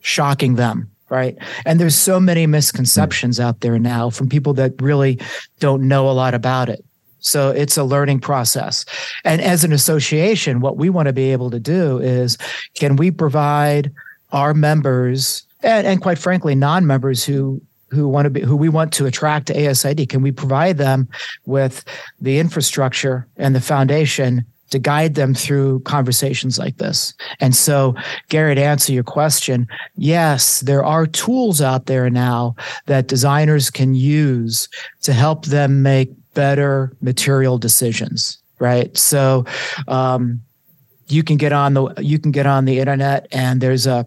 [0.00, 1.36] shocking them right?
[1.64, 3.44] And there's so many misconceptions hmm.
[3.44, 5.18] out there now from people that really
[5.60, 6.84] don't know a lot about it.
[7.20, 8.84] So it's a learning process.
[9.24, 12.38] And as an association what we want to be able to do is
[12.74, 13.92] can we provide
[14.32, 18.92] our members and, and quite frankly non-members who who want to be who we want
[18.92, 21.08] to attract to ASID can we provide them
[21.46, 21.84] with
[22.20, 27.14] the infrastructure and the foundation to guide them through conversations like this.
[27.40, 27.94] And so,
[28.28, 32.54] Gary, to answer your question, yes, there are tools out there now
[32.86, 34.68] that designers can use
[35.02, 38.38] to help them make better material decisions.
[38.60, 38.96] Right.
[38.96, 39.44] So,
[39.86, 40.42] um,
[41.06, 44.04] you can get on the you can get on the internet and there's a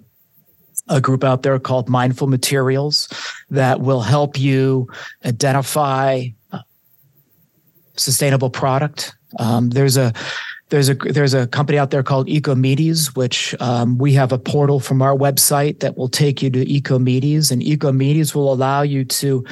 [0.87, 3.07] a group out there called Mindful Materials
[3.49, 4.87] that will help you
[5.25, 6.25] identify
[8.01, 9.15] sustainable product.
[9.39, 10.13] Um, there's a
[10.71, 14.79] there's a there's a company out there called Ecomedes, which um, we have a portal
[14.79, 19.45] from our website that will take you to Ecomedes, and Ecomedes will allow you to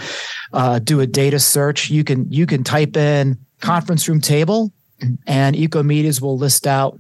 [0.54, 1.90] uh, do a data search.
[1.90, 4.72] You can you can type in conference room table,
[5.28, 6.98] and Ecomedes will list out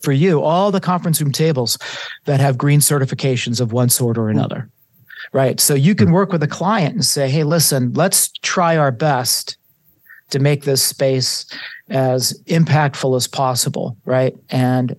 [0.00, 1.76] for you all the conference room tables
[2.24, 4.70] that have green certifications of one sort or another.
[5.34, 5.60] Right.
[5.60, 9.58] So you can work with a client and say, hey, listen, let's try our best
[10.30, 11.46] to make this space
[11.88, 14.34] as impactful as possible, right?
[14.50, 14.96] And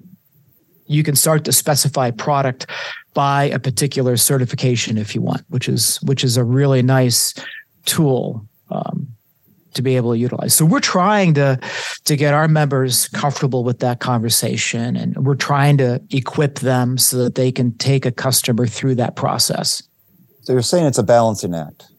[0.87, 2.67] you can start to specify product
[3.13, 7.33] by a particular certification if you want, which is which is a really nice
[7.85, 9.07] tool um,
[9.73, 10.53] to be able to utilize.
[10.53, 11.59] So we're trying to
[12.05, 17.17] to get our members comfortable with that conversation, and we're trying to equip them so
[17.23, 19.83] that they can take a customer through that process.
[20.41, 21.90] So you're saying it's a balancing act.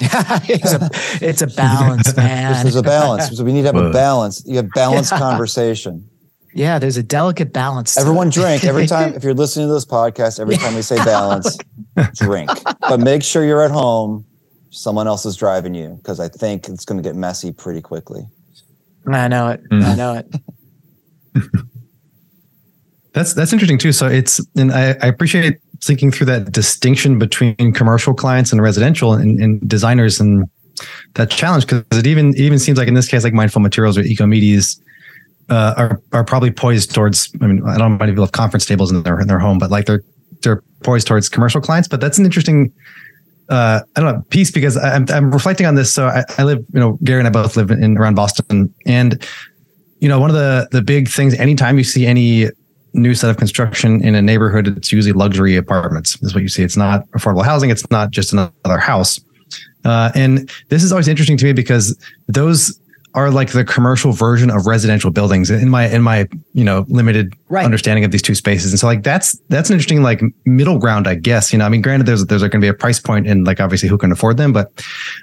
[0.00, 0.90] It's, a,
[1.24, 2.64] it's a balance, man.
[2.64, 3.36] There's a balance.
[3.36, 4.42] So we need to have a balance.
[4.46, 5.18] You have balanced yeah.
[5.18, 6.08] conversation.
[6.52, 7.98] Yeah, there's a delicate balance.
[7.98, 9.14] Everyone drink every time.
[9.14, 11.58] If you're listening to this podcast, every time we say balance,
[12.14, 12.50] drink.
[12.80, 14.24] But make sure you're at home.
[14.70, 18.26] Someone else is driving you because I think it's going to get messy pretty quickly.
[19.06, 19.68] I know it.
[19.70, 19.84] Mm.
[19.84, 20.34] I know it.
[23.12, 23.92] that's that's interesting too.
[23.92, 29.12] So it's and I, I appreciate thinking through that distinction between commercial clients and residential
[29.12, 30.48] and, and designers and
[31.14, 33.96] that challenge because it even it even seems like in this case like mindful materials
[33.96, 34.80] or ecomedes
[35.48, 38.66] uh, are are probably poised towards i mean i don't know if people have conference
[38.66, 40.02] tables in their in their home but like they're
[40.42, 42.72] they're poised towards commercial clients but that's an interesting
[43.48, 45.92] uh, I don't know piece because I'm, I'm reflecting on this.
[45.92, 49.24] So I, I live, you know, Gary and I both live in around Boston, and
[50.00, 51.34] you know, one of the the big things.
[51.34, 52.50] Anytime you see any
[52.96, 56.20] new set of construction in a neighborhood, it's usually luxury apartments.
[56.22, 56.62] Is what you see.
[56.62, 57.70] It's not affordable housing.
[57.70, 59.20] It's not just another house.
[59.84, 62.80] Uh, and this is always interesting to me because those
[63.16, 67.32] are like the commercial version of residential buildings in my in my you know limited
[67.48, 67.64] right.
[67.64, 71.08] understanding of these two spaces and so like that's that's an interesting like middle ground
[71.08, 73.26] i guess you know i mean granted there's there's going to be a price point
[73.26, 74.70] and like obviously who can afford them but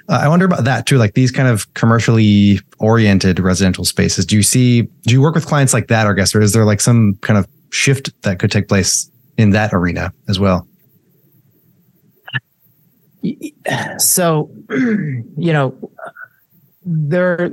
[0.08, 4.34] uh, i wonder about that too like these kind of commercially oriented residential spaces do
[4.34, 6.64] you see do you work with clients like that or I guess or is there
[6.64, 10.66] like some kind of shift that could take place in that arena as well?
[13.98, 15.90] So, you know,
[16.84, 17.50] there,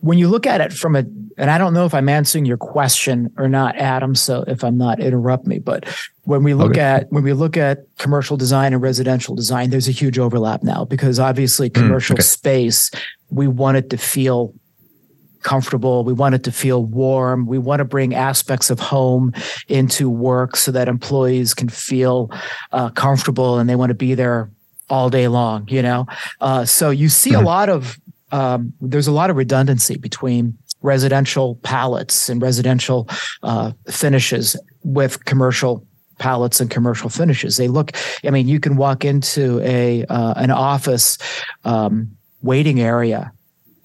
[0.00, 1.04] when you look at it from a,
[1.36, 4.14] and I don't know if I'm answering your question or not, Adam.
[4.14, 5.60] So if I'm not, interrupt me.
[5.60, 5.84] But
[6.22, 6.80] when we look okay.
[6.80, 10.84] at when we look at commercial design and residential design, there's a huge overlap now
[10.84, 12.26] because obviously commercial mm, okay.
[12.26, 12.90] space,
[13.30, 14.52] we want it to feel
[15.42, 16.04] comfortable.
[16.04, 17.46] We want it to feel warm.
[17.46, 19.32] We want to bring aspects of home
[19.68, 22.30] into work so that employees can feel
[22.72, 24.50] uh, comfortable and they want to be there
[24.90, 26.06] all day long, you know?
[26.40, 27.42] Uh, so you see mm-hmm.
[27.42, 27.98] a lot of,
[28.32, 33.08] um, there's a lot of redundancy between residential palettes and residential
[33.42, 35.84] uh, finishes with commercial
[36.18, 37.56] palettes and commercial finishes.
[37.56, 37.92] They look,
[38.24, 41.18] I mean, you can walk into a, uh, an office
[41.64, 43.32] um, waiting area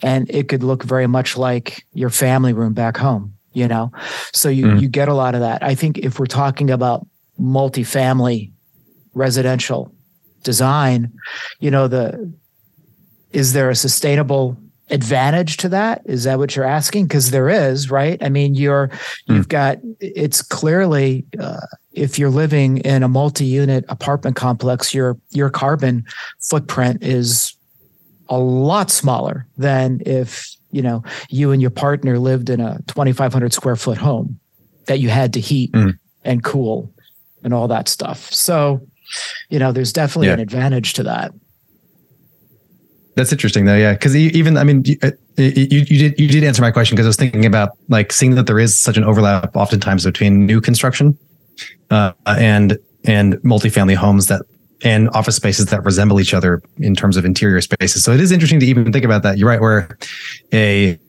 [0.04, 3.92] and it could look very much like your family room back home, you know?
[4.34, 4.82] So you, Mm.
[4.82, 5.64] you get a lot of that.
[5.64, 7.08] I think if we're talking about
[7.40, 8.52] multifamily
[9.16, 9.92] residential
[10.44, 11.12] design,
[11.60, 12.32] you know, the,
[13.32, 14.58] is there a sustainable
[14.90, 16.02] advantage to that?
[16.06, 17.06] Is that what you're asking?
[17.08, 18.22] Because there is, right?
[18.22, 18.92] I mean, you're
[19.28, 21.62] you've got it's clearly uh,
[21.94, 26.04] if you're living in a multi-unit apartment complex, your your carbon
[26.42, 27.56] footprint is
[28.30, 33.54] a lot smaller than if you know you and your partner lived in a 2,500
[33.54, 34.40] square foot home
[34.88, 35.98] that you had to heat Mm.
[36.24, 36.92] and cool
[37.44, 38.32] and all that stuff.
[38.32, 38.82] So,
[39.50, 40.34] you know, there's definitely Yeah.
[40.34, 41.34] an advantage to that.
[43.16, 43.94] That's interesting though, yeah.
[43.94, 47.06] Because even I mean, you, uh, you you did you did answer my question because
[47.06, 50.60] I was thinking about like seeing that there is such an overlap oftentimes between new
[50.60, 51.16] construction
[51.92, 54.42] uh, and and multifamily homes that
[54.84, 58.04] and office spaces that resemble each other in terms of interior spaces.
[58.04, 59.38] So it is interesting to even think about that.
[59.38, 59.98] You're right, where
[60.54, 61.00] a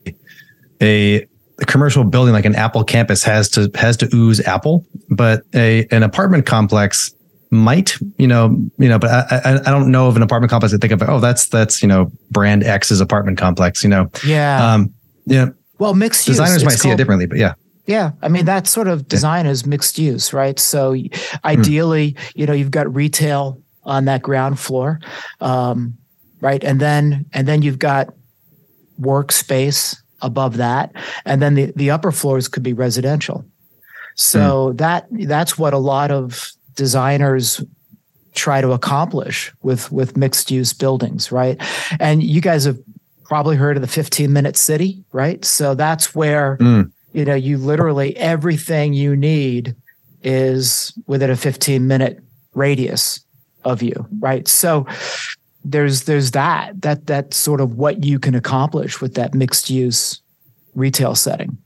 [0.81, 1.27] a
[1.66, 6.03] commercial building like an Apple campus has to has to ooze Apple, but a an
[6.03, 7.14] apartment complex
[7.51, 10.75] might, you know, you know, but I, I I don't know of an apartment complex
[10.75, 11.03] I think of.
[11.09, 13.83] Oh, that's that's you know brand X's apartment complex.
[13.85, 14.72] You know, Yeah.
[14.75, 14.93] um,
[15.27, 15.47] yeah,
[15.79, 16.37] well, mixed use.
[16.37, 17.55] designers it's might see it differently, but yeah,
[17.87, 20.59] Yeah, I mean that sort of design is mixed use, right?
[20.59, 21.09] So y-
[21.45, 25.01] ideally, you know, you've got retail on that ground floor,
[25.41, 25.97] um,
[26.41, 28.12] right, and then and then you've got
[29.01, 30.93] workspace above that,
[31.24, 33.45] and then the the upper floors could be residential.
[34.16, 37.62] So that that's what a lot of designers
[38.35, 41.61] try to accomplish with with mixed use buildings, right?
[42.01, 42.78] And you guys have
[43.24, 45.45] probably heard of the 15 minute city, right?
[45.45, 46.91] So that's where Mm.
[47.12, 49.74] you know you literally everything you need
[50.22, 52.18] is within a 15 minute
[52.55, 53.20] radius
[53.65, 54.47] of you, right?
[54.49, 54.87] So
[55.65, 60.21] there's there's that that that's sort of what you can accomplish with that mixed use
[60.75, 61.57] retail setting.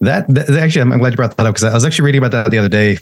[0.00, 2.18] That, that actually, I'm, I'm glad you brought that up because I was actually reading
[2.18, 2.98] about that the other day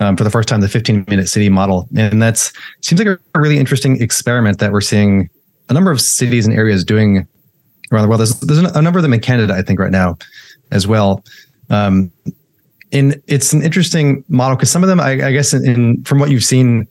[0.00, 3.40] um, for the first time, the 15 minute city model, and that's seems like a
[3.40, 5.28] really interesting experiment that we're seeing
[5.68, 7.26] a number of cities and areas doing
[7.92, 8.20] around the world.
[8.20, 10.16] There's, there's a number of them in Canada, I think, right now
[10.70, 11.24] as well.
[11.70, 12.12] Um,
[12.92, 16.18] and it's an interesting model because some of them, I, I guess, in, in from
[16.18, 16.86] what you've seen,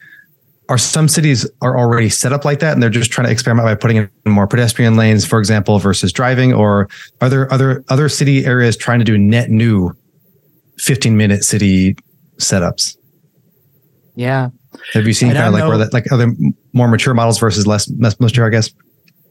[0.70, 3.66] are some cities are already set up like that, and they're just trying to experiment
[3.66, 6.90] by putting in more pedestrian lanes, for example, versus driving, or
[7.22, 9.96] are there other other city areas trying to do net new
[10.78, 11.96] 15 minute city
[12.38, 12.98] setups?
[14.16, 14.50] Yeah.
[14.94, 16.34] Have you seen I kind of like where that like other
[16.74, 18.72] more mature models versus less less mature, I guess?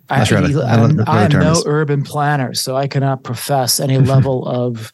[0.09, 2.55] I, Not sure how to- I don't know what the I am no urban planner,
[2.55, 4.93] so I cannot profess any level of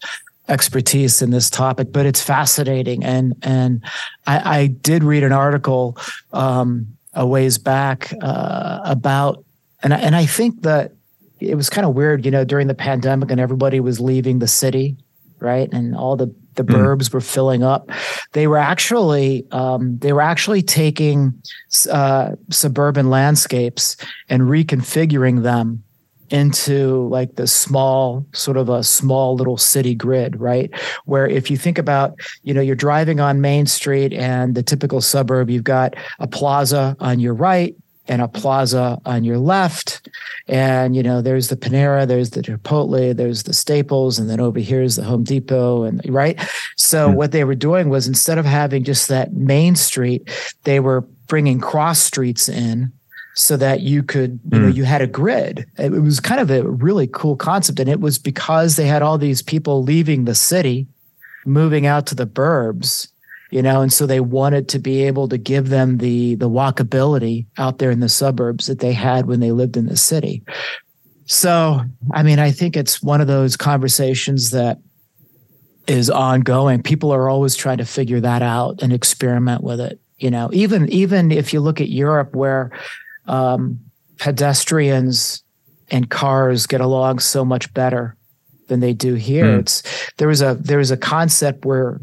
[0.53, 3.05] expertise in this topic, but it's fascinating.
[3.05, 3.82] And and
[4.26, 5.96] I, I did read an article
[6.32, 9.44] um, a ways back uh, about,
[9.82, 10.92] and I, and I think that
[11.40, 14.46] it was kind of weird, you know, during the pandemic, and everybody was leaving the
[14.46, 14.96] city,
[15.40, 16.74] right, and all the the Hmm.
[16.74, 17.90] burbs were filling up.
[18.32, 21.32] They were actually um, they were actually taking
[21.90, 23.96] uh, suburban landscapes
[24.28, 25.82] and reconfiguring them
[26.32, 30.70] into like the small sort of a small little city grid right?
[31.04, 35.00] Where if you think about you know you're driving on main street and the typical
[35.00, 37.76] suburb you've got a plaza on your right
[38.08, 40.08] and a plaza on your left.
[40.48, 44.58] And you know there's the panera there's the chipotle there's the staples and then over
[44.58, 46.40] here is the home depot and right?
[46.76, 47.16] So Hmm.
[47.16, 50.28] what they were doing was instead of having just that main street
[50.64, 52.92] they were bringing cross streets in
[53.34, 54.74] so that you could you know Mm.
[54.74, 55.66] you had a grid.
[55.78, 59.16] It was kind of a really cool concept and it was because they had all
[59.18, 60.86] these people leaving the city
[61.46, 63.08] moving out to the burbs
[63.50, 67.46] you know and so they wanted to be able to give them the the walkability
[67.58, 70.42] out there in the suburbs that they had when they lived in the city.
[71.26, 71.80] So
[72.12, 74.78] i mean i think it's one of those conversations that
[75.88, 76.80] is ongoing.
[76.82, 80.48] People are always trying to figure that out and experiment with it you know.
[80.52, 82.70] Even even if you look at europe where
[83.26, 83.78] um,
[84.18, 85.42] pedestrians
[85.90, 88.16] and cars get along so much better
[88.68, 89.52] than they do here.
[89.54, 89.60] Hmm.
[89.60, 89.82] It's
[90.16, 92.00] there was a there was a concept where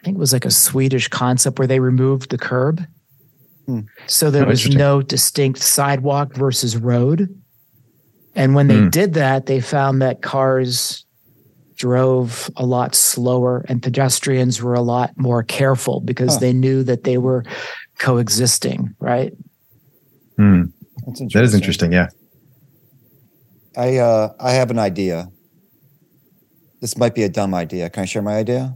[0.00, 2.82] I think it was like a Swedish concept where they removed the curb.
[3.66, 3.80] Hmm.
[4.06, 7.28] So there Oh, was no distinct sidewalk versus road.
[8.34, 8.90] And when they Hmm.
[8.90, 11.04] did that, they found that cars
[11.76, 16.40] drove a lot slower and pedestrians were a lot more careful because Huh.
[16.40, 17.44] they knew that they were
[17.98, 19.34] coexisting, right?
[20.36, 20.62] Hmm.
[21.06, 21.92] That's That is interesting.
[21.92, 22.08] Yeah.
[23.76, 25.28] I uh, I have an idea.
[26.80, 27.90] This might be a dumb idea.
[27.90, 28.74] Can I share my idea?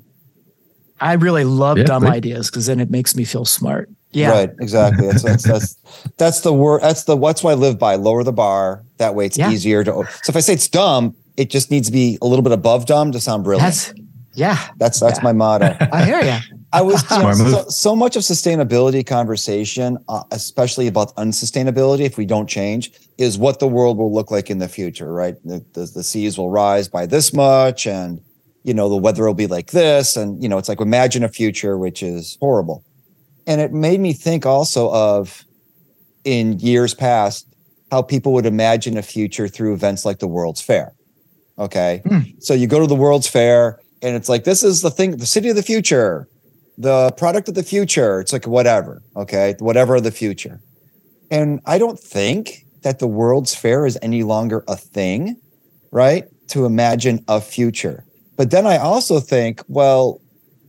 [1.00, 2.10] I really love Yeah, dumb please.
[2.10, 3.88] ideas because then it makes me feel smart.
[4.12, 4.30] Yeah.
[4.30, 4.50] Right.
[4.60, 5.06] Exactly.
[5.06, 5.76] That's that's that's,
[6.18, 6.82] that's the word.
[6.82, 7.94] That's the what's what I live by.
[7.94, 8.84] Lower the bar.
[8.98, 9.50] That way, it's Yeah.
[9.50, 9.92] easier to.
[10.22, 12.86] So if I say it's dumb, it just needs to be a little bit above
[12.86, 13.66] dumb to sound brilliant.
[13.66, 13.94] That's
[14.34, 14.58] yeah.
[14.76, 15.24] That's that's Yeah.
[15.24, 15.76] my motto.
[15.92, 16.59] I hear you.
[16.72, 22.16] I was you know, so, so much of sustainability conversation, uh, especially about unsustainability, if
[22.16, 25.34] we don't change, is what the world will look like in the future, right?
[25.44, 28.20] The, the, the seas will rise by this much, and
[28.62, 31.28] you know the weather will be like this, and you know it's like imagine a
[31.28, 32.84] future which is horrible,
[33.46, 35.44] and it made me think also of
[36.24, 37.46] in years past
[37.90, 40.92] how people would imagine a future through events like the World's Fair.
[41.58, 42.20] Okay, Hmm.
[42.38, 45.26] so you go to the World's Fair, and it's like this is the thing, the
[45.26, 46.28] city of the future
[46.80, 48.20] the product of the future.
[48.20, 50.60] It's like whatever, okay, whatever of the future.
[51.30, 55.36] And I don't think that the World's Fair is any longer a thing,
[55.90, 56.24] right?
[56.48, 58.06] To imagine a future.
[58.36, 60.22] But then I also think, well,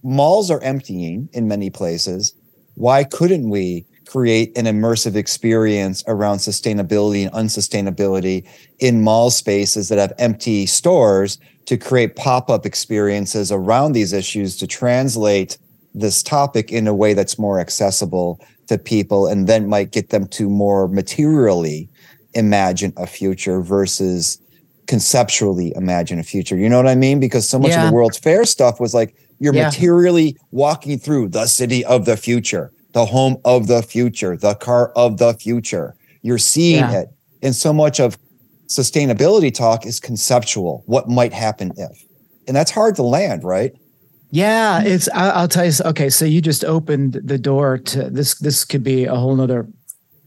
[0.03, 2.33] malls are emptying in many places.
[2.75, 8.45] Why couldn't we create an immersive experience around sustainability and unsustainability
[8.79, 14.67] in mall spaces that have empty stores to create pop-up experiences around these issues to
[14.67, 15.57] translate
[15.93, 20.27] this topic in a way that's more accessible to people and then might get them
[20.27, 21.89] to more materially
[22.33, 24.37] imagine a future versus
[24.87, 26.57] conceptually imagine a future.
[26.57, 27.19] You know what I mean?
[27.19, 29.65] Because so much of the World's Fair stuff was like you're Yeah.
[29.65, 34.91] materially walking through the city of the future, the home of the future, the car
[34.95, 35.95] of the future.
[36.21, 37.01] You're seeing Yeah.
[37.01, 37.09] it.
[37.41, 38.17] And so much of
[38.69, 40.83] sustainability talk is conceptual.
[40.85, 42.05] What might happen if?
[42.47, 43.73] And that's hard to land, right?
[44.31, 45.09] Yeah, it's.
[45.13, 45.73] I'll tell you.
[45.85, 48.35] Okay, so you just opened the door to this.
[48.35, 49.67] This could be a whole nother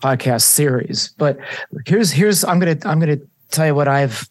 [0.02, 1.14] podcast series.
[1.16, 1.38] But
[1.86, 2.44] here's here's.
[2.44, 4.28] I'm gonna I'm gonna tell you what I've.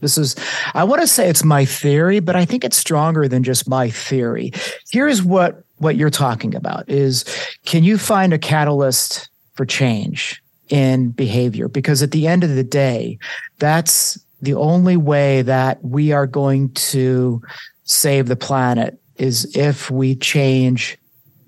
[0.00, 0.36] This is.
[0.72, 3.90] I want to say it's my theory, but I think it's stronger than just my
[3.90, 4.52] theory.
[4.90, 7.24] Here's what what you're talking about is.
[7.66, 11.68] Can you find a catalyst for change in behavior?
[11.68, 13.18] Because at the end of the day,
[13.58, 17.42] that's the only way that we are going to
[17.84, 20.98] save the planet is if we change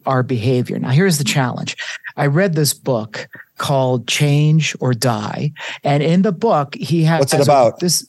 [0.07, 0.79] our behavior.
[0.79, 1.77] Now, here's the challenge.
[2.17, 5.53] I read this book called Change or Die.
[5.85, 7.79] And in the book, he has What's it about?
[7.81, 8.09] this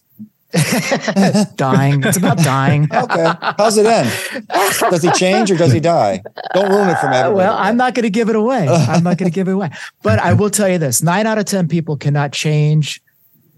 [1.55, 2.03] dying.
[2.03, 2.88] It's about dying.
[2.93, 3.34] Okay.
[3.57, 4.09] How's it end?
[4.89, 6.22] Does he change or does he die?
[6.53, 7.34] Don't ruin it for me.
[7.34, 8.68] Well, I'm not going to give it away.
[8.68, 9.72] I'm not going to give it away.
[10.03, 13.01] But I will tell you this nine out of 10 people cannot change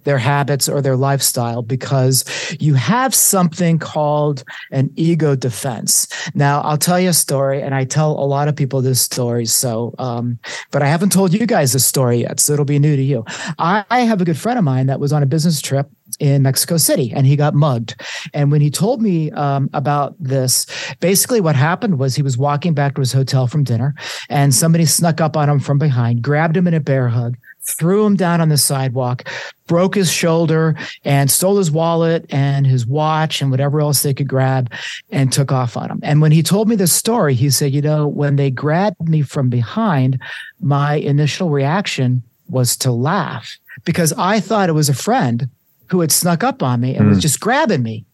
[0.05, 2.23] their habits or their lifestyle because
[2.59, 6.07] you have something called an ego defense.
[6.33, 9.45] Now, I'll tell you a story, and I tell a lot of people this story.
[9.45, 10.39] So, um,
[10.71, 13.25] but I haven't told you guys this story yet, so it'll be new to you.
[13.59, 15.89] I, I have a good friend of mine that was on a business trip
[16.19, 18.01] in Mexico City and he got mugged.
[18.33, 20.65] And when he told me um, about this,
[20.99, 23.95] basically what happened was he was walking back to his hotel from dinner
[24.29, 27.37] and somebody snuck up on him from behind, grabbed him in a bear hug,
[27.67, 29.27] threw him down on the sidewalk,
[29.67, 34.27] broke his shoulder, and stole his wallet and his watch and whatever else they could
[34.27, 34.71] grab
[35.11, 35.99] and took off on him.
[36.03, 39.21] And when he told me this story, he said, You know, when they grabbed me
[39.21, 40.21] from behind,
[40.59, 45.49] my initial reaction was to laugh because I thought it was a friend
[45.87, 47.21] who had snuck up on me and was Mm.
[47.21, 48.05] just grabbing me.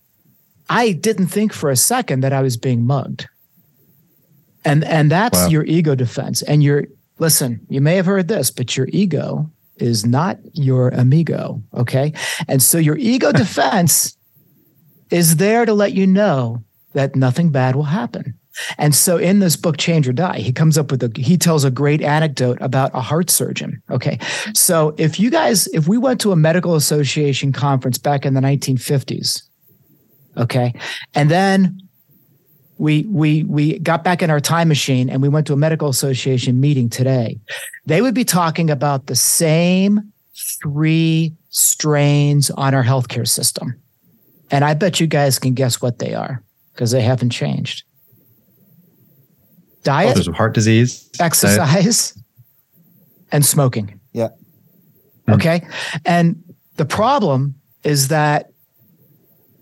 [0.69, 3.28] I didn't think for a second that I was being mugged.
[4.63, 5.47] And and that's Wow.
[5.47, 6.41] your ego defense.
[6.43, 6.86] And your
[7.19, 11.61] listen, you may have heard this, but your ego is not your amigo.
[11.74, 12.13] Okay.
[12.47, 14.15] And so your ego defense
[15.09, 16.63] is there to let you know
[16.93, 18.36] that nothing bad will happen.
[18.77, 21.63] And so in this book, Change or Die, he comes up with a, he tells
[21.63, 23.81] a great anecdote about a heart surgeon.
[23.89, 24.19] Okay.
[24.53, 28.41] So if you guys, if we went to a medical association conference back in the
[28.41, 29.43] 1950s,
[30.37, 30.73] okay,
[31.13, 31.81] and then
[32.77, 35.87] we we we got back in our time machine and we went to a medical
[35.89, 37.39] association meeting today,
[37.85, 40.11] they would be talking about the same
[40.63, 43.79] three strains on our healthcare system.
[44.49, 46.43] And I bet you guys can guess what they are
[46.73, 47.83] because they haven't changed.
[49.84, 51.03] Diet, there's heart disease.
[51.09, 51.27] diet.
[51.27, 52.17] exercise,
[53.32, 53.99] and smoking.
[54.13, 54.29] Yeah.
[55.27, 55.34] Hmm.
[55.34, 55.67] Okay.
[56.05, 56.43] And
[56.77, 58.51] the problem is that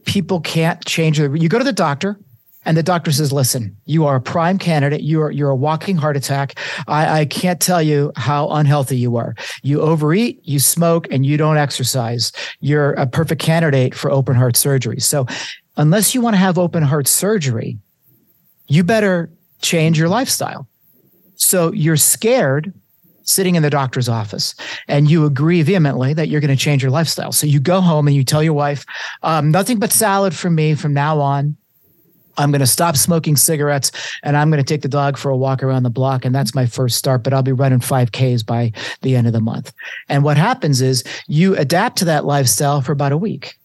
[0.06, 2.20] people can't change their, you go to the doctor
[2.66, 5.02] and the doctor says, listen, you are a prime candidate.
[5.02, 6.60] You're, you're a walking heart attack.
[6.88, 9.34] I, I can't tell you how unhealthy you are.
[9.64, 12.32] You overeat, you smoke, and you don't exercise.
[12.60, 15.00] You're a perfect candidate for open heart surgery.
[15.00, 15.26] So
[15.78, 17.78] unless you want to have open heart surgery,
[18.68, 19.32] you better
[19.62, 20.68] change your lifestyle.
[21.36, 22.74] So you're scared
[23.24, 24.56] sitting in the doctor's office
[24.88, 27.32] and you agree vehemently that you're going to change your lifestyle.
[27.32, 28.86] So you go home and you tell your wife,
[29.22, 31.56] um, nothing but salad for me from now on.
[32.38, 33.92] I'm going to stop smoking cigarettes
[34.24, 36.26] and I'm going to take the dog for a walk around the block.
[36.26, 39.42] And that's my first start, but I'll be running 5Ks by the end of the
[39.42, 39.74] month.
[40.08, 43.56] And what happens is you adapt to that lifestyle for about a week.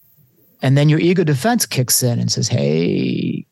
[0.60, 3.46] And then your ego defense kicks in and says, Hey,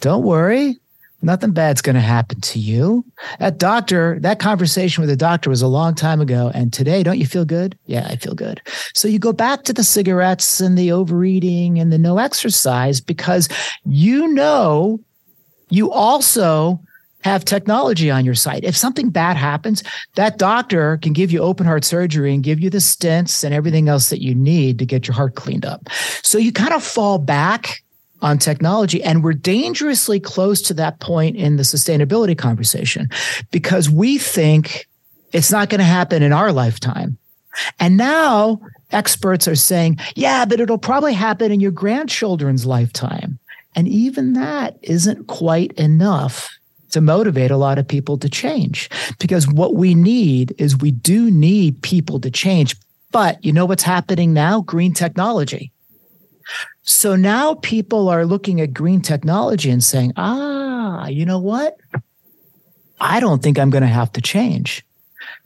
[0.00, 0.80] don't worry.
[1.22, 3.04] Nothing bad's going to happen to you.
[3.38, 6.50] That doctor, that conversation with the doctor was a long time ago.
[6.52, 7.78] And today, don't you feel good?
[7.86, 8.60] Yeah, I feel good.
[8.92, 13.48] So you go back to the cigarettes and the overeating and the no exercise because
[13.84, 15.00] you know
[15.70, 16.80] you also
[17.22, 18.64] have technology on your side.
[18.64, 19.82] If something bad happens,
[20.16, 23.88] that doctor can give you open heart surgery and give you the stents and everything
[23.88, 25.88] else that you need to get your heart cleaned up.
[26.22, 27.82] So you kind of fall back
[28.22, 29.02] on technology.
[29.02, 33.08] And we're dangerously close to that point in the sustainability conversation
[33.50, 34.88] because we think
[35.32, 37.18] it's not going to happen in our lifetime.
[37.78, 38.60] And now
[38.92, 43.38] experts are saying, yeah, but it'll probably happen in your grandchildren's lifetime.
[43.74, 46.50] And even that isn't quite enough
[46.90, 51.30] to motivate a lot of people to change because what we need is we do
[51.30, 52.76] need people to change.
[53.10, 54.60] But you know what's happening now?
[54.60, 55.71] Green technology.
[56.82, 61.76] So now people are looking at green technology and saying, ah, you know what?
[63.00, 64.84] I don't think I'm going to have to change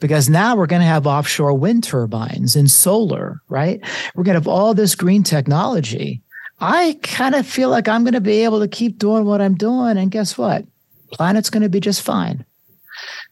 [0.00, 3.80] because now we're going to have offshore wind turbines and solar, right?
[4.14, 6.22] We're going to have all this green technology.
[6.60, 9.54] I kind of feel like I'm going to be able to keep doing what I'm
[9.54, 9.98] doing.
[9.98, 10.64] And guess what?
[11.12, 12.44] Planet's going to be just fine.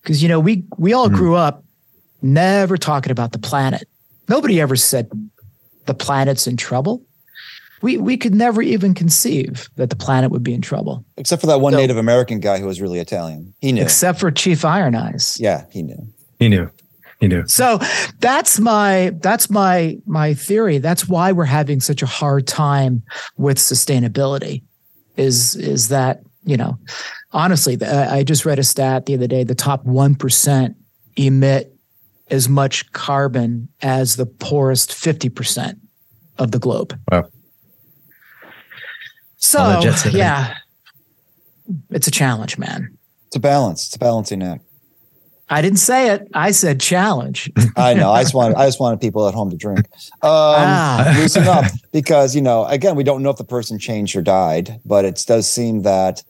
[0.02, 1.16] Because, you know, we, we all mm-hmm.
[1.16, 1.64] grew up
[2.20, 3.88] never talking about the planet.
[4.28, 5.10] Nobody ever said
[5.86, 7.02] the planet's in trouble
[7.84, 11.04] we we could never even conceive that the planet would be in trouble.
[11.18, 13.52] Except for that one so, Native American guy who was really Italian.
[13.60, 13.82] He knew.
[13.82, 15.36] Except for Chief Iron Eyes.
[15.38, 16.08] Yeah, he knew.
[16.38, 16.70] He knew.
[17.20, 17.46] He knew.
[17.46, 17.78] So
[18.20, 20.78] that's my that's my my theory.
[20.78, 23.02] That's why we're having such a hard time
[23.36, 24.62] with sustainability.
[25.18, 26.78] Is is that you know,
[27.32, 29.44] honestly, I just read a stat the other day.
[29.44, 30.74] The top one percent
[31.16, 31.70] emit
[32.30, 35.78] as much carbon as the poorest fifty percent
[36.38, 36.98] of the globe.
[37.12, 37.28] Wow.
[39.44, 40.56] So yeah,
[41.90, 42.96] it's a challenge, man.
[43.26, 43.86] It's a balance.
[43.86, 44.64] It's a balancing act.
[45.50, 46.26] I didn't say it.
[46.32, 47.52] I said challenge.
[47.76, 48.10] I know.
[48.10, 48.56] I just wanted.
[48.56, 49.80] I just wanted people at home to drink.
[50.22, 51.14] Um, ah.
[51.18, 54.80] Loosen up, because you know, again, we don't know if the person changed or died,
[54.86, 56.24] but it does seem that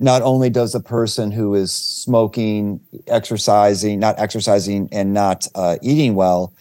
[0.00, 6.16] not only does the person who is smoking, exercising, not exercising, and not uh, eating
[6.16, 6.52] well,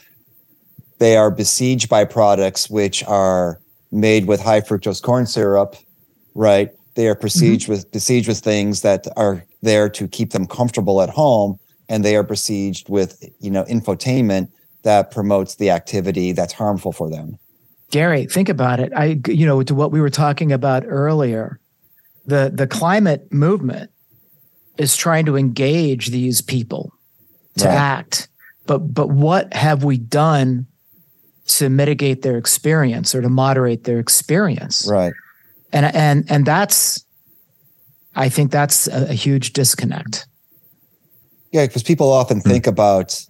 [0.99, 3.59] they are besieged by products which are
[3.91, 5.75] made with high fructose corn syrup
[6.35, 6.69] right?
[6.95, 7.71] They are besieged mm-hmm.
[7.71, 11.59] with besieged with things that are there to keep them comfortable at home,
[11.89, 14.49] and they are besieged with you know infotainment
[14.83, 17.37] that promotes the activity that's harmful for them.
[17.89, 18.93] Gary, think about it.
[18.95, 21.59] I you know to what we were talking about earlier,
[22.25, 23.91] the the climate movement
[24.77, 26.93] is trying to engage these people
[27.57, 27.73] to right.
[27.73, 28.29] act.
[28.67, 30.65] But but what have we done
[31.47, 34.87] to mitigate their experience or to moderate their experience?
[34.89, 35.13] Right
[35.75, 37.05] and and and that's
[38.15, 40.25] i think that's a, a huge disconnect.
[41.51, 42.49] Yeah because people often mm-hmm.
[42.49, 43.21] think about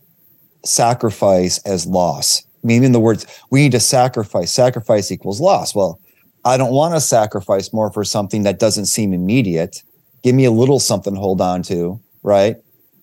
[0.63, 2.43] sacrifice as loss.
[2.63, 4.51] Meaning the words we need to sacrifice.
[4.51, 5.75] Sacrifice equals loss.
[5.75, 5.99] Well
[6.45, 9.83] i don't want to sacrifice more for something that doesn't seem immediate.
[10.23, 12.57] Give me a little something to hold on to right?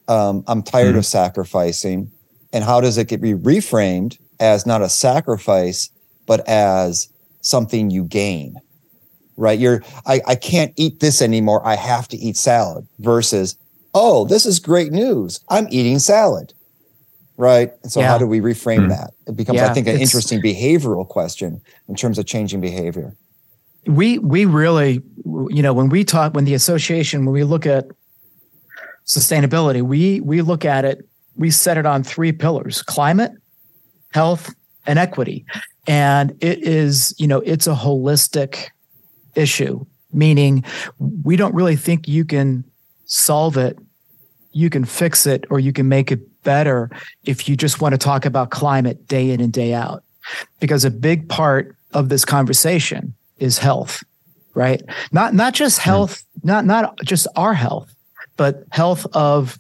[0.09, 0.99] Um, i'm tired mm-hmm.
[0.99, 2.11] of sacrificing.
[2.55, 5.90] And how does it get be reframed as not a sacrifice
[6.26, 7.09] but as
[7.40, 8.57] something you gain
[9.37, 9.59] right?
[9.59, 11.66] You're, I, I can't eat this anymore.
[11.66, 13.57] I have to eat salad versus,
[13.95, 15.41] oh, this is great news.
[15.49, 16.55] I'm eating salad.
[17.39, 17.72] Right.
[17.83, 18.09] And so yeah.
[18.09, 18.89] how do we reframe mm-hmm.
[18.91, 19.14] that?
[19.26, 23.16] It becomes, yeah, I think, an interesting behavioral question in terms of changing behavior.
[23.87, 27.87] We we really, you know, when we talk, when the association, when we look at
[29.07, 33.33] sustainability, we we look at it, we set it on three pillars: climate,
[34.12, 34.55] health,
[34.87, 35.45] and equity.
[35.89, 38.68] And it is, you know, it's a holistic
[39.35, 40.64] issue, meaning
[40.99, 42.64] we don't really think you can
[43.07, 43.78] solve it,
[44.53, 46.91] you can fix it, or you can make it better
[47.24, 50.03] if you just want to talk about climate day in and day out.
[50.61, 54.03] Because a big part of this conversation is health,
[54.55, 54.83] right?
[55.11, 55.91] Not not just hmm.
[55.91, 57.95] health, not not just our health,
[58.37, 59.59] but health of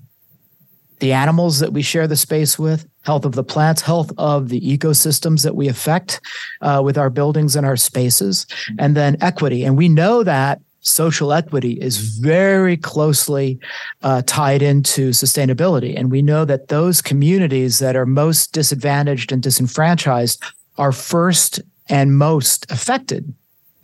[1.00, 4.60] the animals that we share the space with, health of the plants, health of the
[4.60, 6.20] ecosystems that we affect
[6.60, 8.46] uh, with our buildings and our spaces,
[8.78, 9.64] and then equity.
[9.64, 13.58] And we know that social equity is very closely
[14.02, 15.96] uh, tied into sustainability.
[15.96, 20.42] And we know that those communities that are most disadvantaged and disenfranchised
[20.78, 23.32] are first and most affected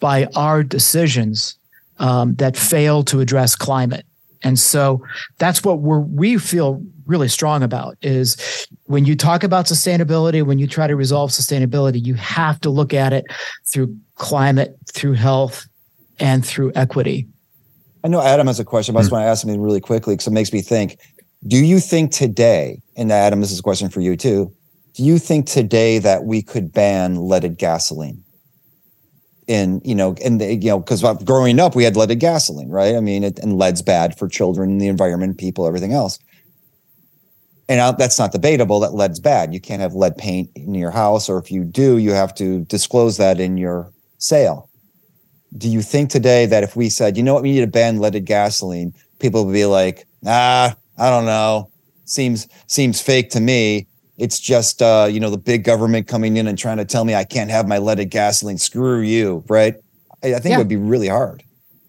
[0.00, 1.56] by our decisions
[1.98, 4.04] um, that fail to address climate.
[4.42, 5.04] And so
[5.38, 10.58] that's what we're, we feel really strong about is when you talk about sustainability, when
[10.58, 13.24] you try to resolve sustainability, you have to look at it
[13.66, 15.66] through climate, through health,
[16.20, 17.26] and through equity.
[18.04, 19.16] I know Adam has a question, but I just hmm.
[19.16, 20.98] want to ask something really quickly because it makes me think.
[21.46, 24.52] Do you think today, and Adam, this is a question for you too,
[24.94, 28.22] do you think today that we could ban leaded gasoline?
[29.48, 32.94] in you know and the, you know because growing up we had leaded gasoline right
[32.94, 36.18] i mean it, and lead's bad for children the environment people everything else
[37.68, 41.28] and that's not debatable that lead's bad you can't have lead paint in your house
[41.28, 44.68] or if you do you have to disclose that in your sale
[45.56, 47.98] do you think today that if we said you know what we need to ban
[47.98, 51.70] leaded gasoline people would be like ah i don't know
[52.04, 53.86] seems seems fake to me
[54.18, 57.14] it's just uh, you know the big government coming in and trying to tell me
[57.14, 58.58] I can't have my leaded gasoline.
[58.58, 59.76] Screw you, right?
[60.22, 60.54] I, I think yeah.
[60.56, 61.44] it would be really hard.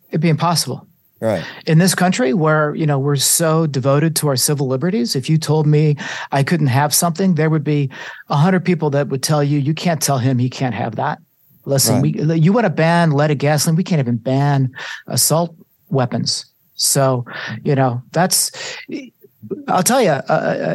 [0.10, 0.88] It'd be impossible.
[1.22, 1.44] Right.
[1.66, 5.38] In this country where, you know, we're so devoted to our civil liberties, if you
[5.38, 5.98] told me
[6.32, 7.90] I couldn't have something, there would be
[8.30, 11.20] a hundred people that would tell you, you can't tell him he can't have that.
[11.66, 12.16] Listen, right.
[12.16, 13.76] we, you want to ban leaded gasoline.
[13.76, 14.72] We can't even ban
[15.08, 15.54] assault
[15.90, 16.46] weapons.
[16.76, 17.26] So,
[17.64, 18.52] you know, that's
[19.68, 20.22] I'll tell you uh,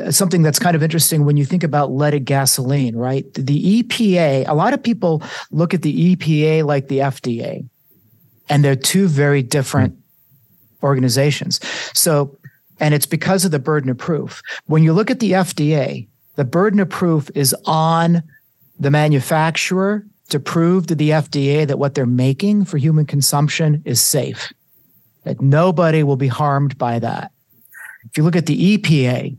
[0.06, 3.24] uh, something that's kind of interesting when you think about leaded gasoline, right?
[3.34, 7.66] The EPA, a lot of people look at the EPA like the FDA,
[8.50, 9.96] and they're two very different
[10.84, 11.58] organizations.
[11.94, 12.36] So,
[12.78, 14.42] and it's because of the burden of proof.
[14.66, 16.06] When you look at the FDA,
[16.36, 18.22] the burden of proof is on
[18.78, 24.00] the manufacturer to prove to the FDA that what they're making for human consumption is
[24.00, 24.52] safe,
[25.24, 27.30] that nobody will be harmed by that.
[28.10, 29.36] If you look at the EPA,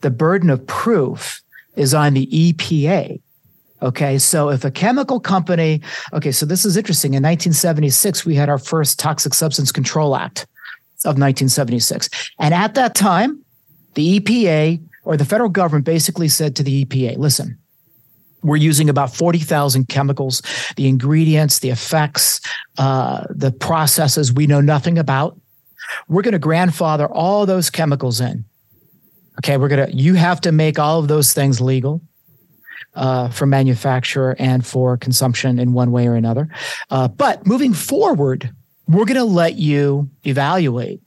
[0.00, 1.42] the burden of proof
[1.76, 3.20] is on the EPA.
[3.82, 5.82] Okay, so if a chemical company,
[6.12, 7.12] okay, so this is interesting.
[7.12, 10.46] In 1976, we had our first Toxic Substance Control Act
[11.04, 12.08] of 1976.
[12.38, 13.44] And at that time,
[13.94, 17.58] the EPA or the federal government basically said to the EPA, listen,
[18.42, 20.42] we're using about 40,000 chemicals,
[20.76, 22.40] the ingredients, the effects,
[22.78, 25.38] uh, the processes we know nothing about.
[26.08, 28.44] We're going to grandfather all those chemicals in.
[29.38, 32.00] Okay, we're going to, you have to make all of those things legal.
[32.96, 36.48] Uh, for manufacture and for consumption in one way or another.
[36.90, 38.54] Uh, but moving forward,
[38.88, 41.00] we're going to let you evaluate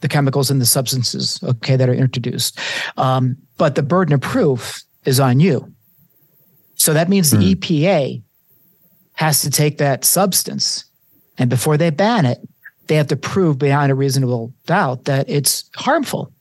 [0.00, 2.58] the chemicals and the substances, okay, that are introduced.
[2.96, 5.72] Um, but the burden of proof is on you.
[6.74, 7.54] So that means the mm.
[7.54, 8.22] EPA
[9.14, 10.84] has to take that substance
[11.38, 12.38] and before they ban it,
[12.86, 16.32] they have to prove beyond a reasonable doubt that it's harmful.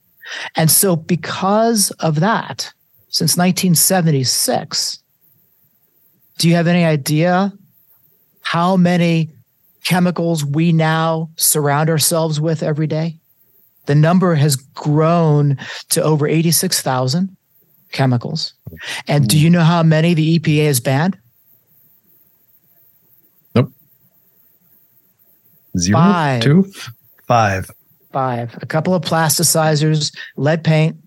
[0.56, 2.72] And so, because of that,
[3.10, 5.00] since 1976,
[6.38, 7.54] do you have any idea
[8.42, 9.30] how many
[9.86, 13.18] chemicals we now surround ourselves with every day?
[13.86, 15.58] The number has grown
[15.90, 17.38] to over 86,000
[17.92, 18.54] chemicals.
[19.08, 21.18] And do you know how many the EPA has banned?
[25.78, 26.42] Zero, five.
[26.42, 26.72] two,
[27.28, 27.70] five.
[28.12, 28.58] Five.
[28.62, 30.98] A couple of plasticizers, lead paint.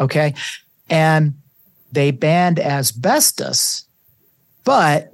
[0.00, 0.34] Okay.
[0.88, 1.34] And
[1.92, 3.84] they banned asbestos,
[4.64, 5.12] but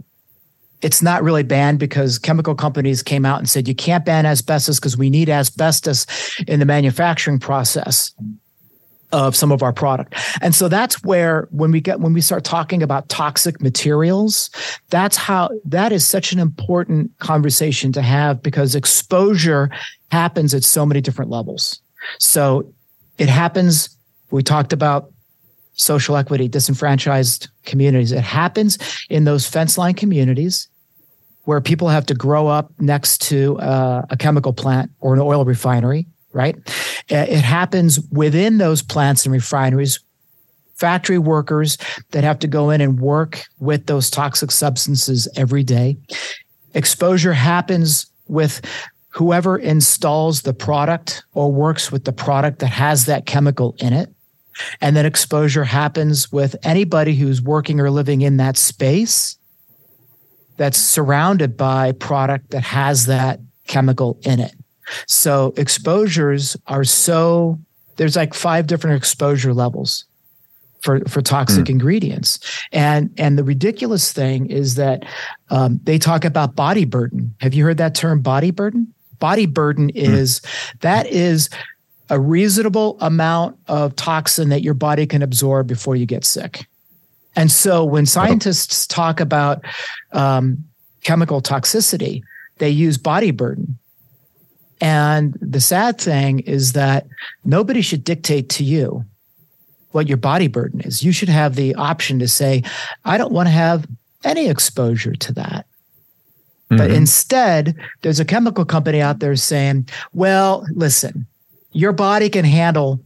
[0.82, 4.78] it's not really banned because chemical companies came out and said you can't ban asbestos
[4.78, 6.06] because we need asbestos
[6.46, 8.14] in the manufacturing process
[9.12, 10.14] of some of our product.
[10.42, 14.50] And so that's where when we get when we start talking about toxic materials,
[14.90, 19.70] that's how that is such an important conversation to have because exposure
[20.10, 21.80] happens at so many different levels.
[22.18, 22.72] So
[23.18, 23.96] it happens
[24.30, 25.10] we talked about
[25.76, 28.12] social equity, disenfranchised communities.
[28.12, 30.68] It happens in those fence line communities
[31.44, 35.44] where people have to grow up next to uh, a chemical plant or an oil
[35.44, 36.06] refinery
[36.36, 36.56] right?
[37.08, 39.98] It happens within those plants and refineries,
[40.74, 41.78] factory workers
[42.10, 45.96] that have to go in and work with those toxic substances every day.
[46.74, 48.60] Exposure happens with
[49.08, 54.14] whoever installs the product or works with the product that has that chemical in it.
[54.80, 59.36] And then exposure happens with anybody who's working or living in that space
[60.56, 64.54] that's surrounded by product that has that chemical in it.
[65.06, 67.58] So exposures are so
[67.96, 70.04] there's like five different exposure levels
[70.80, 71.70] for for toxic mm.
[71.70, 72.38] ingredients,
[72.70, 75.04] and and the ridiculous thing is that
[75.50, 77.34] um, they talk about body burden.
[77.40, 78.92] Have you heard that term, body burden?
[79.18, 79.96] Body burden mm.
[79.96, 80.40] is
[80.80, 81.48] that is
[82.08, 86.66] a reasonable amount of toxin that your body can absorb before you get sick.
[87.34, 89.64] And so when scientists talk about
[90.12, 90.64] um,
[91.02, 92.22] chemical toxicity,
[92.58, 93.78] they use body burden
[94.80, 97.06] And the sad thing is that
[97.44, 99.04] nobody should dictate to you
[99.92, 101.02] what your body burden is.
[101.02, 102.62] You should have the option to say,
[103.04, 103.86] I don't want to have
[104.24, 105.66] any exposure to that.
[106.70, 106.76] Mm-hmm.
[106.76, 111.26] But instead, there's a chemical company out there saying, well, listen,
[111.76, 113.00] your body can handle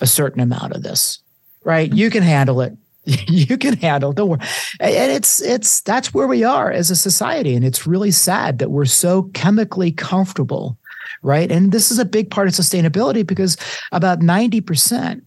[0.00, 1.18] a certain amount of this,
[1.64, 1.92] right?
[1.92, 2.76] You can handle it.
[3.04, 4.12] you can handle.
[4.12, 4.40] Don't worry.
[4.80, 8.70] And it's it's that's where we are as a society, and it's really sad that
[8.70, 10.78] we're so chemically comfortable,
[11.22, 11.52] right?
[11.52, 13.56] And this is a big part of sustainability because
[13.92, 15.22] about ninety percent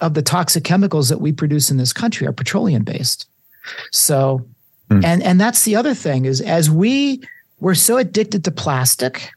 [0.00, 3.26] of the toxic chemicals that we produce in this country are petroleum based.
[3.92, 4.46] So,
[4.90, 5.04] mm.
[5.04, 7.22] and and that's the other thing is as we
[7.60, 9.30] we're so addicted to plastic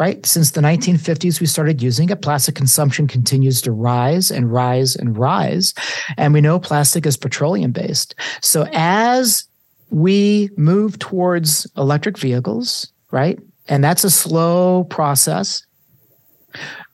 [0.00, 0.24] right?
[0.24, 2.22] Since the 1950s, we started using it.
[2.22, 5.74] Plastic consumption continues to rise and rise and rise.
[6.16, 8.14] And we know plastic is petroleum based.
[8.40, 9.46] So as
[9.90, 13.38] we move towards electric vehicles, right?
[13.68, 15.66] And that's a slow process.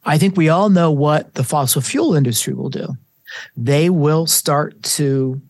[0.04, 2.88] I think we all know what the fossil fuel industry will do.
[3.56, 5.40] They will start to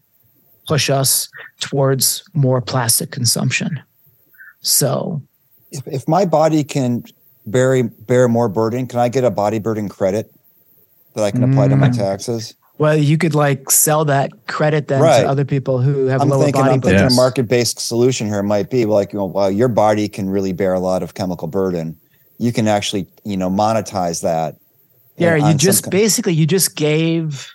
[0.68, 1.30] push us
[1.60, 3.82] towards more plastic consumption.
[4.60, 5.22] So,
[5.70, 7.04] if, if my body can
[7.46, 10.32] bear bear more burden, can I get a body burden credit
[11.14, 11.70] that I can apply mm.
[11.70, 11.96] to my mm.
[11.96, 12.54] taxes?
[12.78, 15.22] Well, you could like sell that credit then right.
[15.22, 17.12] to other people who have I'm lower thinking, body I'm thinking yes.
[17.12, 20.52] a market based solution here might be like, you know, well, your body can really
[20.52, 21.98] bear a lot of chemical burden.
[22.38, 24.56] You can actually, you know, monetize that.
[25.16, 27.50] Yeah, you just basically you just gave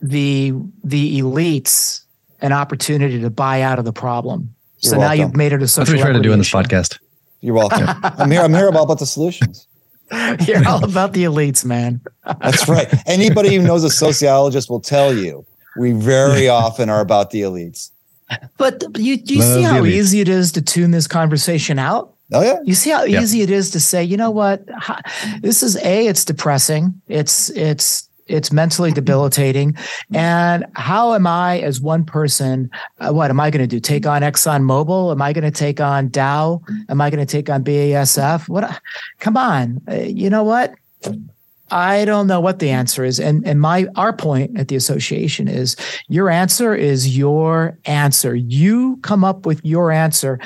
[0.00, 0.52] the
[0.84, 2.04] the elites
[2.40, 4.54] an opportunity to buy out of the problem.
[4.78, 5.18] You're so welcome.
[5.18, 5.80] now you've made it a social.
[5.80, 7.00] That's what we try to do in this podcast.
[7.40, 7.86] You're welcome.
[8.02, 8.40] I'm here.
[8.40, 9.68] I'm here about, about the solutions.
[10.46, 12.00] You're all about the elites, man.
[12.40, 12.92] That's right.
[13.06, 15.44] Anybody who knows a sociologist will tell you
[15.76, 17.90] we very often are about the elites.
[18.56, 22.14] But you you Love see how easy it is to tune this conversation out?
[22.32, 22.58] Oh yeah.
[22.64, 23.22] You see how yeah.
[23.22, 24.62] easy it is to say, you know what?
[25.40, 26.06] This is a.
[26.06, 27.00] It's depressing.
[27.08, 29.76] It's it's it's mentally debilitating.
[30.12, 32.70] And how am I, as one person,
[33.00, 33.80] uh, what am I going to do?
[33.80, 35.10] Take on Exxon Mobil?
[35.10, 36.62] Am I going to take on Dow?
[36.88, 38.48] Am I going to take on BASF?
[38.48, 38.80] What?
[39.18, 39.80] Come on.
[39.88, 40.74] Uh, you know what?
[41.70, 43.20] I don't know what the answer is.
[43.20, 45.76] And and my our point at the association is
[46.08, 48.34] your answer is your answer.
[48.34, 50.40] You come up with your answer.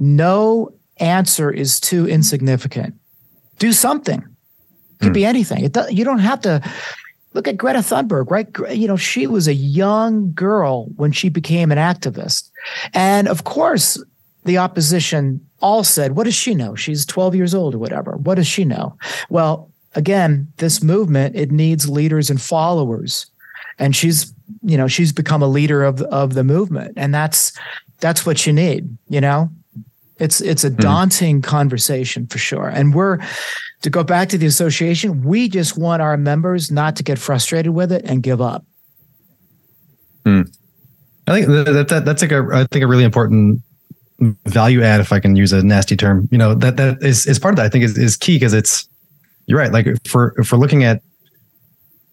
[0.00, 2.94] No answer is too insignificant.
[3.58, 4.20] Do something.
[4.20, 5.12] It Could hmm.
[5.12, 5.64] be anything.
[5.64, 6.62] It does, you don't have to
[7.34, 8.48] Look at Greta Thunberg, right?
[8.76, 12.50] You know, she was a young girl when she became an activist.
[12.94, 14.02] And of course,
[14.44, 16.74] the opposition all said, What does she know?
[16.74, 18.16] She's 12 years old or whatever.
[18.16, 18.96] What does she know?
[19.28, 23.26] Well, again, this movement, it needs leaders and followers.
[23.78, 24.32] And she's,
[24.62, 26.94] you know, she's become a leader of, of the movement.
[26.96, 27.52] And that's
[28.00, 29.50] that's what you need, you know?
[30.18, 30.76] It's it's a hmm.
[30.76, 31.44] daunting mm.
[31.44, 32.68] conversation for sure.
[32.68, 33.18] And we're
[33.84, 37.74] to go back to the association, we just want our members not to get frustrated
[37.74, 38.64] with it and give up.
[40.24, 40.42] Hmm.
[41.26, 43.60] I think that, that that's like a I think a really important
[44.46, 46.28] value add, if I can use a nasty term.
[46.32, 47.66] You know that that is is part of that.
[47.66, 48.88] I think is, is key because it's
[49.46, 49.72] you're right.
[49.72, 51.02] Like for for looking at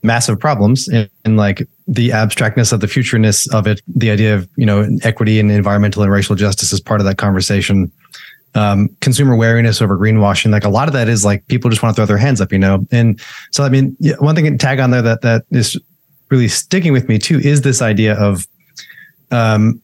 [0.03, 4.49] massive problems and, and, like the abstractness of the futureness of it, the idea of
[4.57, 7.89] you know equity and environmental and racial justice is part of that conversation
[8.55, 10.51] um, consumer wariness over greenwashing.
[10.51, 12.51] Like a lot of that is like people just want to throw their hands up,
[12.51, 12.85] you know.
[12.91, 13.19] And
[13.51, 15.79] so, I mean, yeah, one thing to tag on there that that is
[16.29, 18.47] really sticking with me too is this idea of,
[19.31, 19.81] um,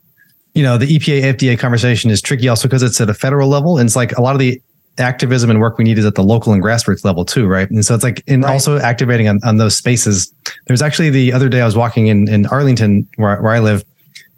[0.53, 3.77] you know, the EPA FDA conversation is tricky also because it's at a federal level,
[3.77, 4.61] and it's like a lot of the
[4.99, 7.69] activism and work we need is at the local and grassroots level too, right?
[7.69, 8.53] And so it's like, and right.
[8.53, 10.33] also activating on, on those spaces.
[10.65, 13.85] There's actually the other day I was walking in in Arlington where where I live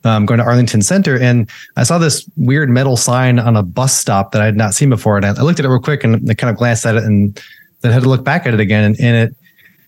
[0.03, 3.97] um, going to Arlington Center, and I saw this weird metal sign on a bus
[3.97, 5.17] stop that I had not seen before.
[5.17, 7.41] And I, looked at it real quick and I kind of glanced at it, and
[7.81, 8.83] then had to look back at it again.
[8.83, 9.35] And, and it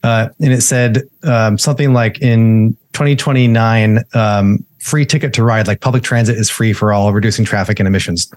[0.04, 5.80] uh, and it said um, something like in 2029, um, free ticket to ride, like
[5.80, 8.32] public transit is free for all, reducing traffic and emissions.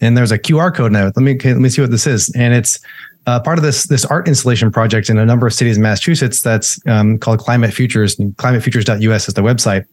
[0.00, 1.04] And there's a QR code now.
[1.04, 2.80] Let me let me see what this is, and it's
[3.26, 6.42] uh, part of this this art installation project in a number of cities in Massachusetts
[6.42, 8.16] that's um, called Climate Futures.
[8.16, 9.84] Climatefutures.us is the website.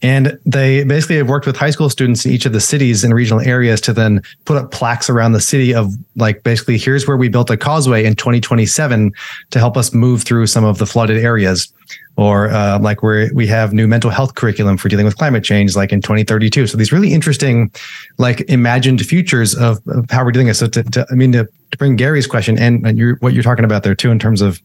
[0.00, 3.12] And they basically have worked with high school students in each of the cities and
[3.12, 7.16] regional areas to then put up plaques around the city of like basically here's where
[7.16, 9.12] we built a causeway in 2027
[9.50, 11.72] to help us move through some of the flooded areas
[12.20, 15.74] or uh, like where we have new mental health curriculum for dealing with climate change,
[15.74, 16.66] like in 2032.
[16.66, 17.72] So these really interesting,
[18.18, 20.52] like imagined futures of, of how we're doing it.
[20.52, 23.42] So to, to I mean, to, to, bring Gary's question and, and you're, what you're
[23.42, 24.60] talking about there too, in terms of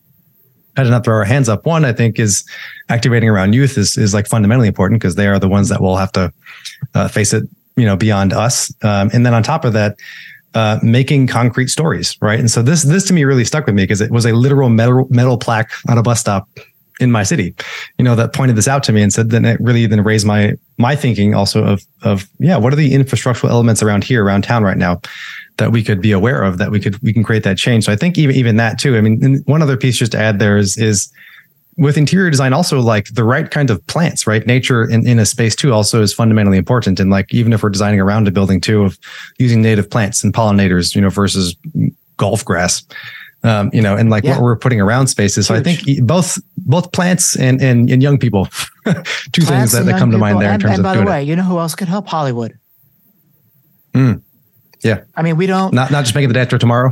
[0.75, 1.65] how to not throw our hands up.
[1.65, 2.43] One, I think is
[2.89, 5.95] activating around youth is, is like fundamentally important because they are the ones that will
[5.95, 6.33] have to
[6.93, 7.45] uh, face it,
[7.77, 8.69] you know, beyond us.
[8.83, 9.95] Um, and then on top of that,
[10.55, 12.39] uh, making concrete stories, right?
[12.39, 14.69] And so this this to me really stuck with me because it was a literal
[14.69, 16.47] metal metal plaque on a bus stop
[16.99, 17.53] in my city,
[17.97, 20.25] you know, that pointed this out to me and said then it really then raised
[20.25, 24.43] my my thinking also of of yeah, what are the infrastructural elements around here around
[24.43, 25.01] town right now
[25.57, 27.85] that we could be aware of that we could we can create that change.
[27.85, 28.97] So I think even even that too.
[28.97, 31.11] I mean, one other piece just to add there is is
[31.77, 35.25] with interior design also like the right kind of plants right nature in, in a
[35.25, 38.61] space too also is fundamentally important and like even if we're designing around a building
[38.61, 38.97] too of
[39.39, 41.55] using native plants and pollinators you know versus
[42.17, 42.85] golf grass
[43.45, 44.31] um, you know and like yeah.
[44.31, 48.17] what we're putting around spaces so i think both both plants and and, and young
[48.17, 48.45] people
[48.85, 50.85] two plants things that, that come to mind there and, in terms of.
[50.85, 51.27] and of by the way it.
[51.27, 52.57] you know who else could help hollywood
[53.93, 54.21] mm.
[54.83, 56.91] yeah i mean we don't not not just making the day after tomorrow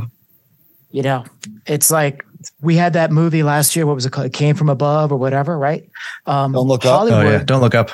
[0.90, 1.24] you know
[1.66, 2.24] it's like
[2.60, 3.86] we had that movie last year.
[3.86, 4.26] What was it called?
[4.26, 5.88] It came from above or whatever, right?
[6.26, 7.02] Um, don't look up.
[7.02, 7.42] Oh, yeah.
[7.44, 7.90] Don't look up.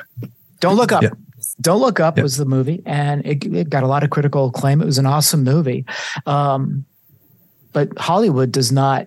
[0.61, 1.05] Don't look up.
[1.61, 4.81] Don't look up was the movie, and it, it, got a lot of critical acclaim.
[4.81, 5.85] It was an awesome movie,
[6.25, 6.87] um,
[7.73, 9.07] but Hollywood does not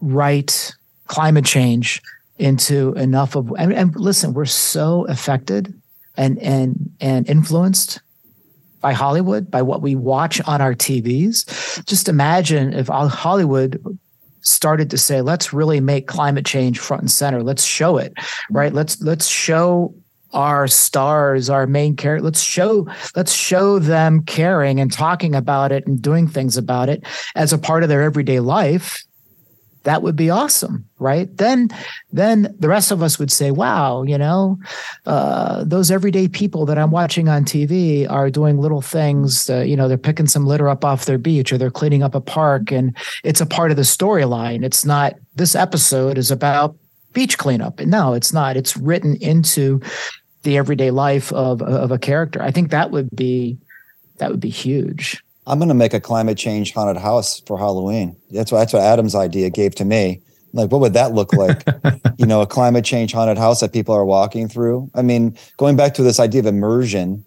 [0.00, 0.74] write
[1.06, 2.02] climate change
[2.38, 3.52] into enough of.
[3.58, 5.72] And, and listen, we're so affected
[6.16, 8.00] and and and influenced
[8.80, 11.84] by Hollywood, by what we watch on our TVs.
[11.86, 13.80] Just imagine if Hollywood
[14.42, 18.12] started to say let's really make climate change front and center let's show it
[18.50, 19.94] right let's let's show
[20.32, 25.86] our stars our main character let's show let's show them caring and talking about it
[25.86, 27.04] and doing things about it
[27.34, 29.04] as a part of their everyday life.
[29.84, 31.36] That would be awesome right?
[31.36, 31.68] Then
[32.12, 34.58] then the rest of us would say wow you know
[35.06, 39.76] uh, those everyday people that i'm watching on tv are doing little things uh, you
[39.76, 42.70] know they're picking some litter up off their beach or they're cleaning up a park
[42.70, 44.64] and it's a part of the storyline.
[44.64, 46.76] It's not this episode is about
[47.12, 47.80] beach cleanup.
[47.80, 48.56] No it's not.
[48.56, 49.80] It's written into
[50.42, 53.56] the everyday life of of a character i think that would be
[54.18, 58.16] that would be huge I'm going to make a climate change haunted house for Halloween.
[58.30, 60.22] That's what that's what Adam's idea gave to me.
[60.52, 61.64] Like, what would that look like?
[62.16, 64.90] you know, a climate change haunted house that people are walking through.
[64.94, 67.24] I mean, going back to this idea of immersion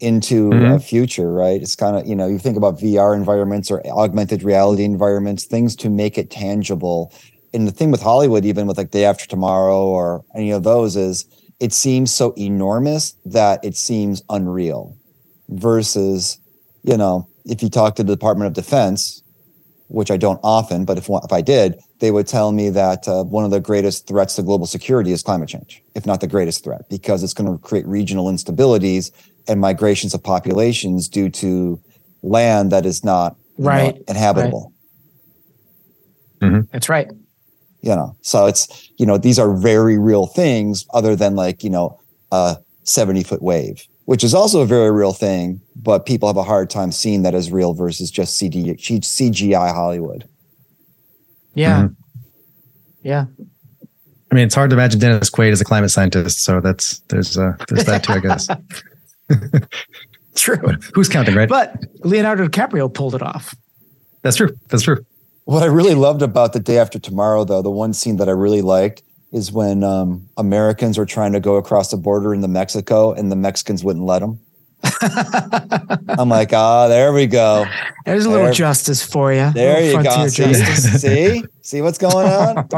[0.00, 0.72] into mm-hmm.
[0.72, 1.62] a future, right?
[1.62, 5.74] It's kind of you know, you think about VR environments or augmented reality environments, things
[5.76, 7.12] to make it tangible.
[7.54, 10.96] And the thing with Hollywood, even with like Day After Tomorrow or any of those,
[10.96, 11.24] is
[11.60, 14.96] it seems so enormous that it seems unreal.
[15.48, 16.38] Versus,
[16.82, 19.22] you know, if you talk to the Department of Defense,
[19.88, 23.24] which I don't often, but if if I did, they would tell me that uh,
[23.24, 26.64] one of the greatest threats to global security is climate change, if not the greatest
[26.64, 29.10] threat, because it's going to create regional instabilities
[29.46, 31.80] and migrations of populations due to
[32.22, 34.72] land that is not right inhabitable.
[36.40, 36.50] Right.
[36.50, 36.60] Mm-hmm.
[36.72, 37.10] That's right.
[37.84, 41.70] You know, so it's you know these are very real things, other than like you
[41.70, 42.00] know
[42.32, 46.42] a seventy foot wave which is also a very real thing, but people have a
[46.42, 50.28] hard time seeing that as real versus just CD, CGI Hollywood.
[51.54, 51.84] Yeah.
[51.84, 51.94] Mm-hmm.
[53.02, 53.26] Yeah.
[54.30, 56.40] I mean, it's hard to imagine Dennis Quaid as a climate scientist.
[56.40, 58.48] So that's, there's, uh, there's that too, I guess.
[60.34, 60.56] true.
[60.92, 61.48] Who's counting, right?
[61.48, 63.54] But Leonardo DiCaprio pulled it off.
[64.22, 64.54] That's true.
[64.68, 65.04] That's true.
[65.44, 68.32] What I really loved about the day after tomorrow, though, the one scene that I
[68.32, 73.12] really liked is when um, Americans were trying to go across the border into Mexico
[73.12, 74.40] and the Mexicans wouldn't let them.
[76.18, 77.66] I'm like, ah, oh, there we go.
[78.04, 79.50] There's a little justice for you.
[79.52, 80.28] There you go.
[80.28, 82.68] See, see, see what's going on.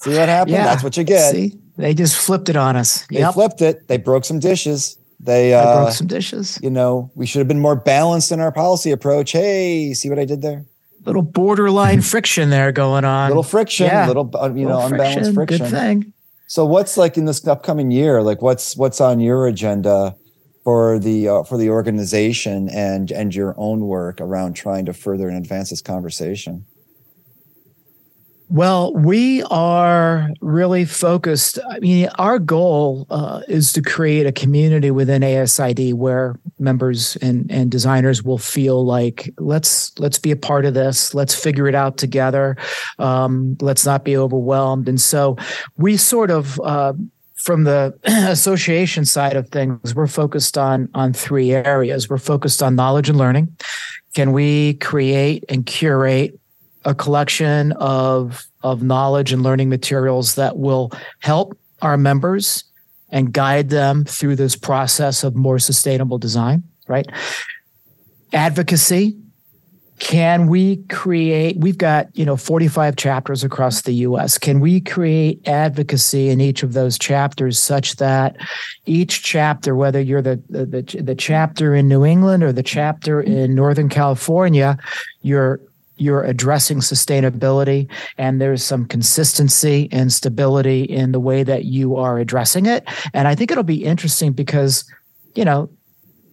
[0.00, 0.52] see what happened.
[0.52, 0.64] Yeah.
[0.64, 1.32] That's what you get.
[1.32, 3.06] See, they just flipped it on us.
[3.06, 3.34] They yep.
[3.34, 3.88] flipped it.
[3.88, 4.98] They broke some dishes.
[5.20, 6.58] They, uh, broke some dishes.
[6.62, 9.32] You know, we should have been more balanced in our policy approach.
[9.32, 10.66] Hey, see what I did there?
[11.04, 13.30] Little borderline friction there going on.
[13.30, 14.06] Little friction, yeah.
[14.06, 15.58] little uh, you little know friction, unbalanced friction.
[15.58, 16.12] Good thing.
[16.46, 18.22] So what's like in this upcoming year?
[18.22, 20.14] Like what's what's on your agenda
[20.62, 25.28] for the uh, for the organization and and your own work around trying to further
[25.28, 26.66] and advance this conversation?
[28.54, 31.58] Well, we are really focused.
[31.68, 37.50] I mean, our goal uh, is to create a community within ASID where members and,
[37.50, 41.14] and designers will feel like let's let's be a part of this.
[41.14, 42.56] Let's figure it out together.
[43.00, 44.88] Um, let's not be overwhelmed.
[44.88, 45.36] And so,
[45.76, 46.92] we sort of uh,
[47.34, 52.08] from the association side of things, we're focused on on three areas.
[52.08, 53.56] We're focused on knowledge and learning.
[54.14, 56.38] Can we create and curate
[56.84, 62.64] a collection of of knowledge and learning materials that will help our members
[63.10, 67.06] and guide them through this process of more sustainable design, right?
[68.32, 69.16] Advocacy.
[70.00, 75.46] can we create we've got you know 45 chapters across the us can we create
[75.46, 78.36] advocacy in each of those chapters such that
[78.86, 80.66] each chapter whether you're the the,
[81.00, 84.76] the, chapter in new england or the chapter in northern california
[85.22, 85.60] you're
[85.96, 87.88] you're addressing sustainability
[88.18, 93.28] and there's some consistency and stability in the way that you are addressing it and
[93.28, 94.84] i think it'll be interesting because
[95.34, 95.68] you know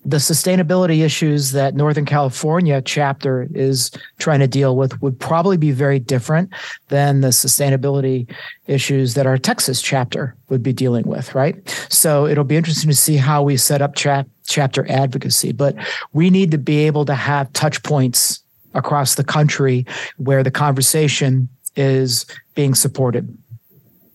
[0.03, 5.72] the sustainability issues that Northern California chapter is trying to deal with would probably be
[5.72, 6.49] very different
[6.88, 8.28] than the sustainability
[8.68, 11.55] issues that our Texas chapter would be dealing with, right?
[11.89, 15.76] So it'll be interesting to see how we set up cha- chapter advocacy, but
[16.14, 18.41] we need to be able to have touch points
[18.74, 19.86] across the country
[20.17, 23.38] where the conversation is being supported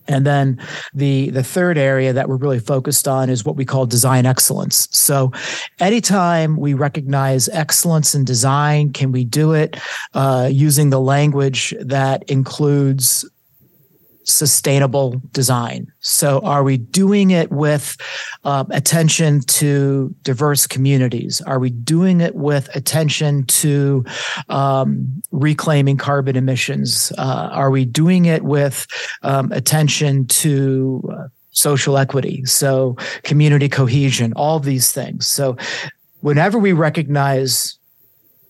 [0.07, 0.59] and then
[0.93, 4.87] the the third area that we're really focused on is what we call design excellence.
[4.91, 5.31] So
[5.79, 9.77] anytime we recognize excellence in design, can we do it
[10.13, 13.25] uh, using the language that includes
[14.27, 15.91] sustainable design.
[15.99, 17.97] So, are we doing it with
[18.43, 21.41] uh, attention to diverse communities?
[21.41, 24.05] Are we doing it with attention to
[24.49, 27.11] um, reclaiming carbon emissions?
[27.17, 28.85] Uh, are we doing it with
[29.23, 32.43] um, attention to uh, social equity?
[32.45, 35.25] So, community cohesion, all these things.
[35.25, 35.57] So,
[36.19, 37.77] whenever we recognize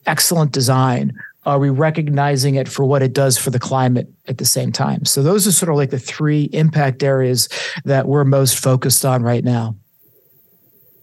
[0.07, 1.13] excellent design,
[1.47, 5.05] are we recognizing it for what it does for the climate at the same time?
[5.05, 7.47] So those are sort of like the three impact areas
[7.85, 9.77] that we're most focused on right now.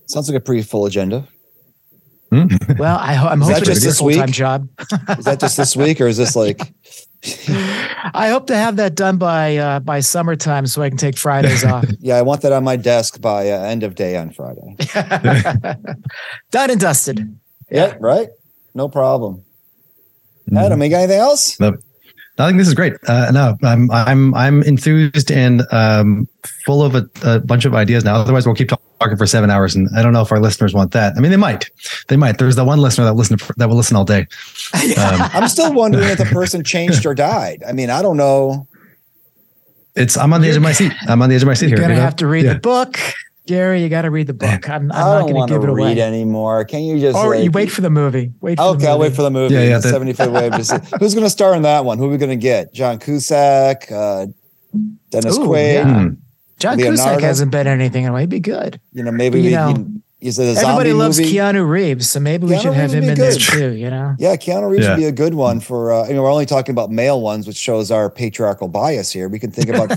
[0.06, 1.26] Sounds like a pretty full agenda.
[2.30, 2.48] Hmm?
[2.78, 4.68] Well, I, am hoping it's a full time job.
[5.18, 6.60] is that just this week, or is this like?
[8.12, 11.64] I hope to have that done by uh, by summertime, so I can take Fridays
[11.64, 11.86] off.
[12.00, 14.76] yeah, I want that on my desk by uh, end of day on Friday.
[16.50, 17.38] done and dusted.
[17.70, 18.28] Yeah, yeah right.
[18.74, 19.44] No problem.
[20.56, 21.58] Adam, you got anything else?
[21.58, 21.76] No,
[22.38, 22.94] I think this is great.
[23.06, 26.28] Uh, no, I'm I'm I'm enthused and um,
[26.66, 28.16] full of a, a, bunch of ideas now.
[28.16, 30.90] Otherwise, we'll keep talking for seven hours, and I don't know if our listeners want
[30.92, 31.16] that.
[31.16, 31.70] I mean, they might,
[32.08, 32.38] they might.
[32.38, 34.26] There's the one listener that listen that will listen all day.
[34.74, 37.62] Um, I'm still wondering if the person changed or died.
[37.66, 38.66] I mean, I don't know.
[39.96, 40.92] It's I'm on the edge of my seat.
[41.08, 41.84] I'm on the edge of my seat You're here.
[41.84, 42.04] Gonna you know?
[42.04, 42.54] have to read yeah.
[42.54, 42.98] the book.
[43.46, 44.70] Gary, you got to read the book.
[44.70, 46.64] I'm, I'm not going to give it away read anymore.
[46.64, 47.16] Can you just?
[47.16, 48.32] Or like, you wait for the movie.
[48.40, 48.58] Wait.
[48.58, 48.86] okay, movie.
[48.86, 49.54] I'll wait for the movie.
[49.54, 49.78] Yeah, yeah.
[49.78, 50.52] The Seventy Foot Wave.
[51.00, 51.98] Who's going to star in that one?
[51.98, 52.72] Who are we going to get?
[52.72, 54.26] John Cusack, uh,
[55.10, 55.74] Dennis Ooh, Quaid.
[55.74, 55.84] Yeah.
[55.84, 56.14] Hmm.
[56.58, 57.02] John Leonardo.
[57.02, 58.22] Cusack hasn't been anything in a way.
[58.22, 58.80] He'd be good.
[58.92, 59.86] You know, maybe you we, know,
[60.20, 61.34] is it a everybody loves movie?
[61.34, 63.18] Keanu Reeves, so maybe we should have him in good.
[63.18, 63.72] there too.
[63.72, 64.16] You know.
[64.18, 64.92] Yeah, Keanu Reeves yeah.
[64.92, 65.92] would be a good one for.
[65.92, 69.28] Uh, you know, we're only talking about male ones, which shows our patriarchal bias here.
[69.28, 69.90] We can think about.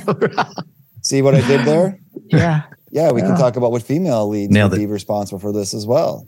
[1.01, 1.97] see what I did there?
[2.25, 2.63] Yeah.
[2.91, 3.27] Yeah, we yeah.
[3.27, 4.85] can talk about what female leads Nailed would it.
[4.85, 6.27] be responsible for this as well.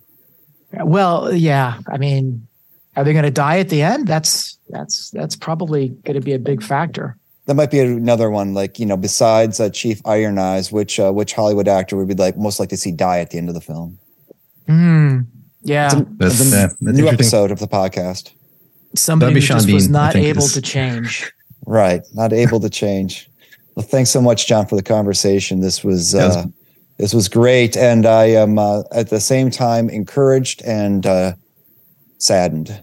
[0.74, 1.80] Well, yeah.
[1.88, 2.48] I mean,
[2.96, 4.08] are they going to die at the end?
[4.08, 7.18] That's that's that's probably going to be a big factor.
[7.46, 8.54] That might be another one.
[8.54, 12.14] Like you know, besides uh, Chief Iron Eyes, which uh, which Hollywood actor would be
[12.14, 13.98] like most likely to see die at the end of the film?
[14.68, 15.22] Hmm.
[15.62, 18.32] Yeah, it's a, that's, it's a uh, new episode of the podcast.
[18.96, 21.32] Somebody who just Bean, was not able to change.
[21.66, 23.29] Right, not able to change.
[23.80, 25.62] Well, thanks so much, Jon, for the conversation.
[25.62, 26.44] This was, uh,
[26.98, 31.36] this was great, and I am uh, at the same time encouraged and uh,
[32.18, 32.68] saddened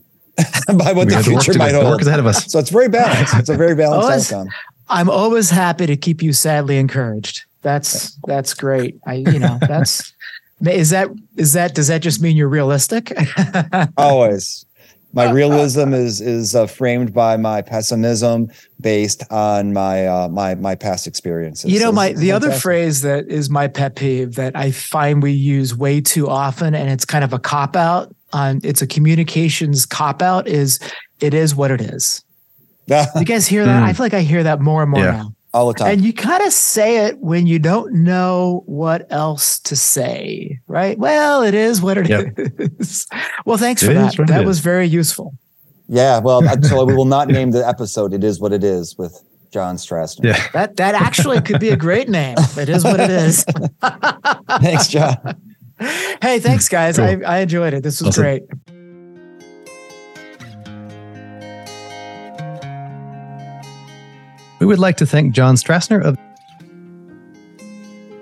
[0.68, 1.84] by what the future might hold.
[1.84, 2.50] Work is ahead of us.
[2.50, 3.34] So it's very balanced.
[3.34, 4.48] It's a very balanced always, outcome.
[4.88, 7.44] I'm always happy to keep you sadly encouraged.
[7.60, 8.98] That's that's great.
[9.06, 10.14] I you know that's
[10.62, 13.12] is that is that does that just mean you're realistic?
[13.98, 14.64] always
[15.16, 18.48] my realism is is uh, framed by my pessimism
[18.80, 21.72] based on my uh, my my past experiences.
[21.72, 25.32] You know, my the other phrase that is my pet peeve that I find we
[25.32, 28.14] use way too often, and it's kind of a cop out.
[28.32, 30.46] On it's a communications cop out.
[30.46, 30.78] Is
[31.20, 32.22] it is what it is.
[32.86, 33.82] you guys hear that?
[33.82, 33.86] Mm.
[33.86, 35.12] I feel like I hear that more and more yeah.
[35.12, 35.92] now all the time.
[35.92, 40.98] And you kind of say it when you don't know what else to say, right?
[40.98, 42.34] Well, it is what it yep.
[42.36, 43.06] is.
[43.46, 44.14] well, thanks it for that.
[44.26, 45.34] That was very useful.
[45.88, 48.12] Yeah, well, so we will not name the episode.
[48.12, 50.24] It is what it is with Jon Strassner.
[50.24, 52.36] Yeah, that that actually could be a great name.
[52.58, 53.44] It is what it is.
[54.60, 55.16] thanks, Jon.
[56.20, 56.96] Hey, thanks, guys.
[56.96, 57.06] Cool.
[57.06, 57.82] I, I enjoyed it.
[57.82, 58.22] This was awesome.
[58.22, 58.42] great.
[64.58, 66.16] We would like to thank Jon Strassner of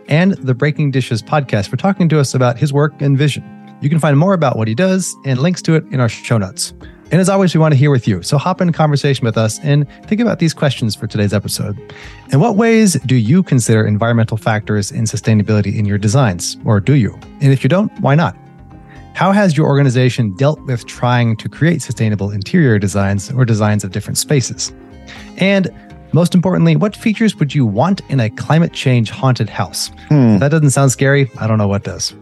[0.09, 3.44] and the Breaking Dishes podcast for talking to us about his work and vision.
[3.81, 6.36] You can find more about what he does and links to it in our show
[6.36, 6.74] notes.
[7.11, 8.23] And as always, we want to hear with you.
[8.23, 11.78] So hop in conversation with us and think about these questions for today's episode.
[12.32, 16.56] In what ways do you consider environmental factors in sustainability in your designs?
[16.65, 17.19] Or do you?
[17.40, 18.36] And if you don't, why not?
[19.15, 23.93] How has your organization dealt with trying to create sustainable interior designs or designs of
[23.93, 24.73] different spaces?
[25.36, 25.70] And
[26.15, 29.89] most importantly, what features would you want in a climate change haunted house?
[30.09, 30.39] Hmm.
[30.39, 31.28] that doesn't sound scary.
[31.39, 32.15] I don't know what does.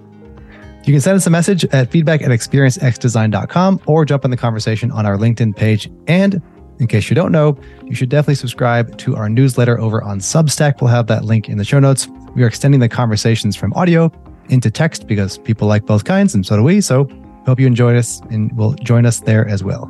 [0.84, 4.90] You can send us a message at feedback at experiencexdesign.com or jump in the conversation
[4.90, 5.90] on our LinkedIn page.
[6.08, 6.42] And
[6.80, 10.80] in case you don't know, you should definitely subscribe to our newsletter over on Substack.
[10.80, 12.08] We'll have that link in the show notes.
[12.34, 14.10] We are extending the conversations from audio
[14.48, 16.80] into text because people like both kinds, and so do we.
[16.80, 17.08] So
[17.46, 19.88] hope you enjoyed us and will join us there as well.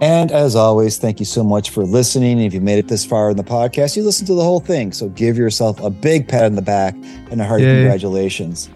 [0.00, 2.40] And as always, thank you so much for listening.
[2.40, 4.92] If you made it this far in the podcast, you listened to the whole thing.
[4.92, 6.94] So give yourself a big pat on the back
[7.30, 7.76] and a hearty Yay.
[7.76, 8.68] congratulations.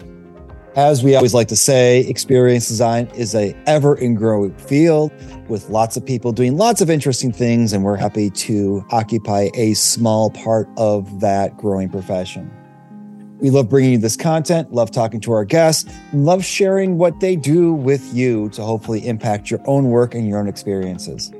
[0.75, 5.11] As we always like to say, experience design is a ever and growing field
[5.49, 9.73] with lots of people doing lots of interesting things, and we're happy to occupy a
[9.73, 12.49] small part of that growing profession.
[13.41, 17.37] We love bringing you this content, love talking to our guests, love sharing what they
[17.37, 21.31] do with you to hopefully impact your own work and your own experiences.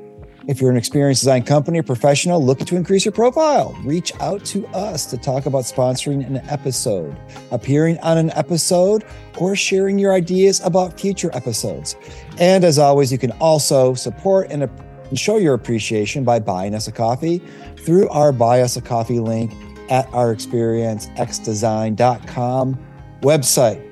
[0.48, 4.46] If you're an experienced design company or professional looking to increase your profile, reach out
[4.46, 7.16] to us to talk about sponsoring an episode,
[7.52, 9.04] appearing on an episode,
[9.38, 11.98] or sharing your ideas about future episodes.
[12.40, 14.70] And as always, you can also support and
[15.14, 17.44] show your appreciation by buying us a coffee
[17.80, 19.52] through our Buy Us a Coffee link
[19.90, 22.80] at our experiencexdesign.com
[23.22, 23.86] website.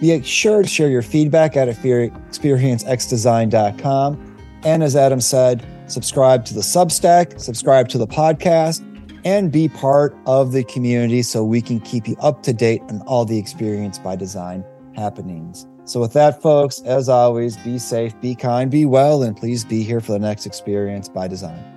[0.00, 4.36] Be sure to share your feedback at experiencexdesign.com.
[4.64, 8.82] And as Adam said, subscribe to the Substack, subscribe to the podcast,
[9.24, 13.00] and be part of the community so we can keep you up to date on
[13.02, 15.66] all the Experience by Design happenings.
[15.86, 19.82] So, with that, folks, as always, be safe, be kind, be well, and please be
[19.82, 21.73] here for the next Experience by Design.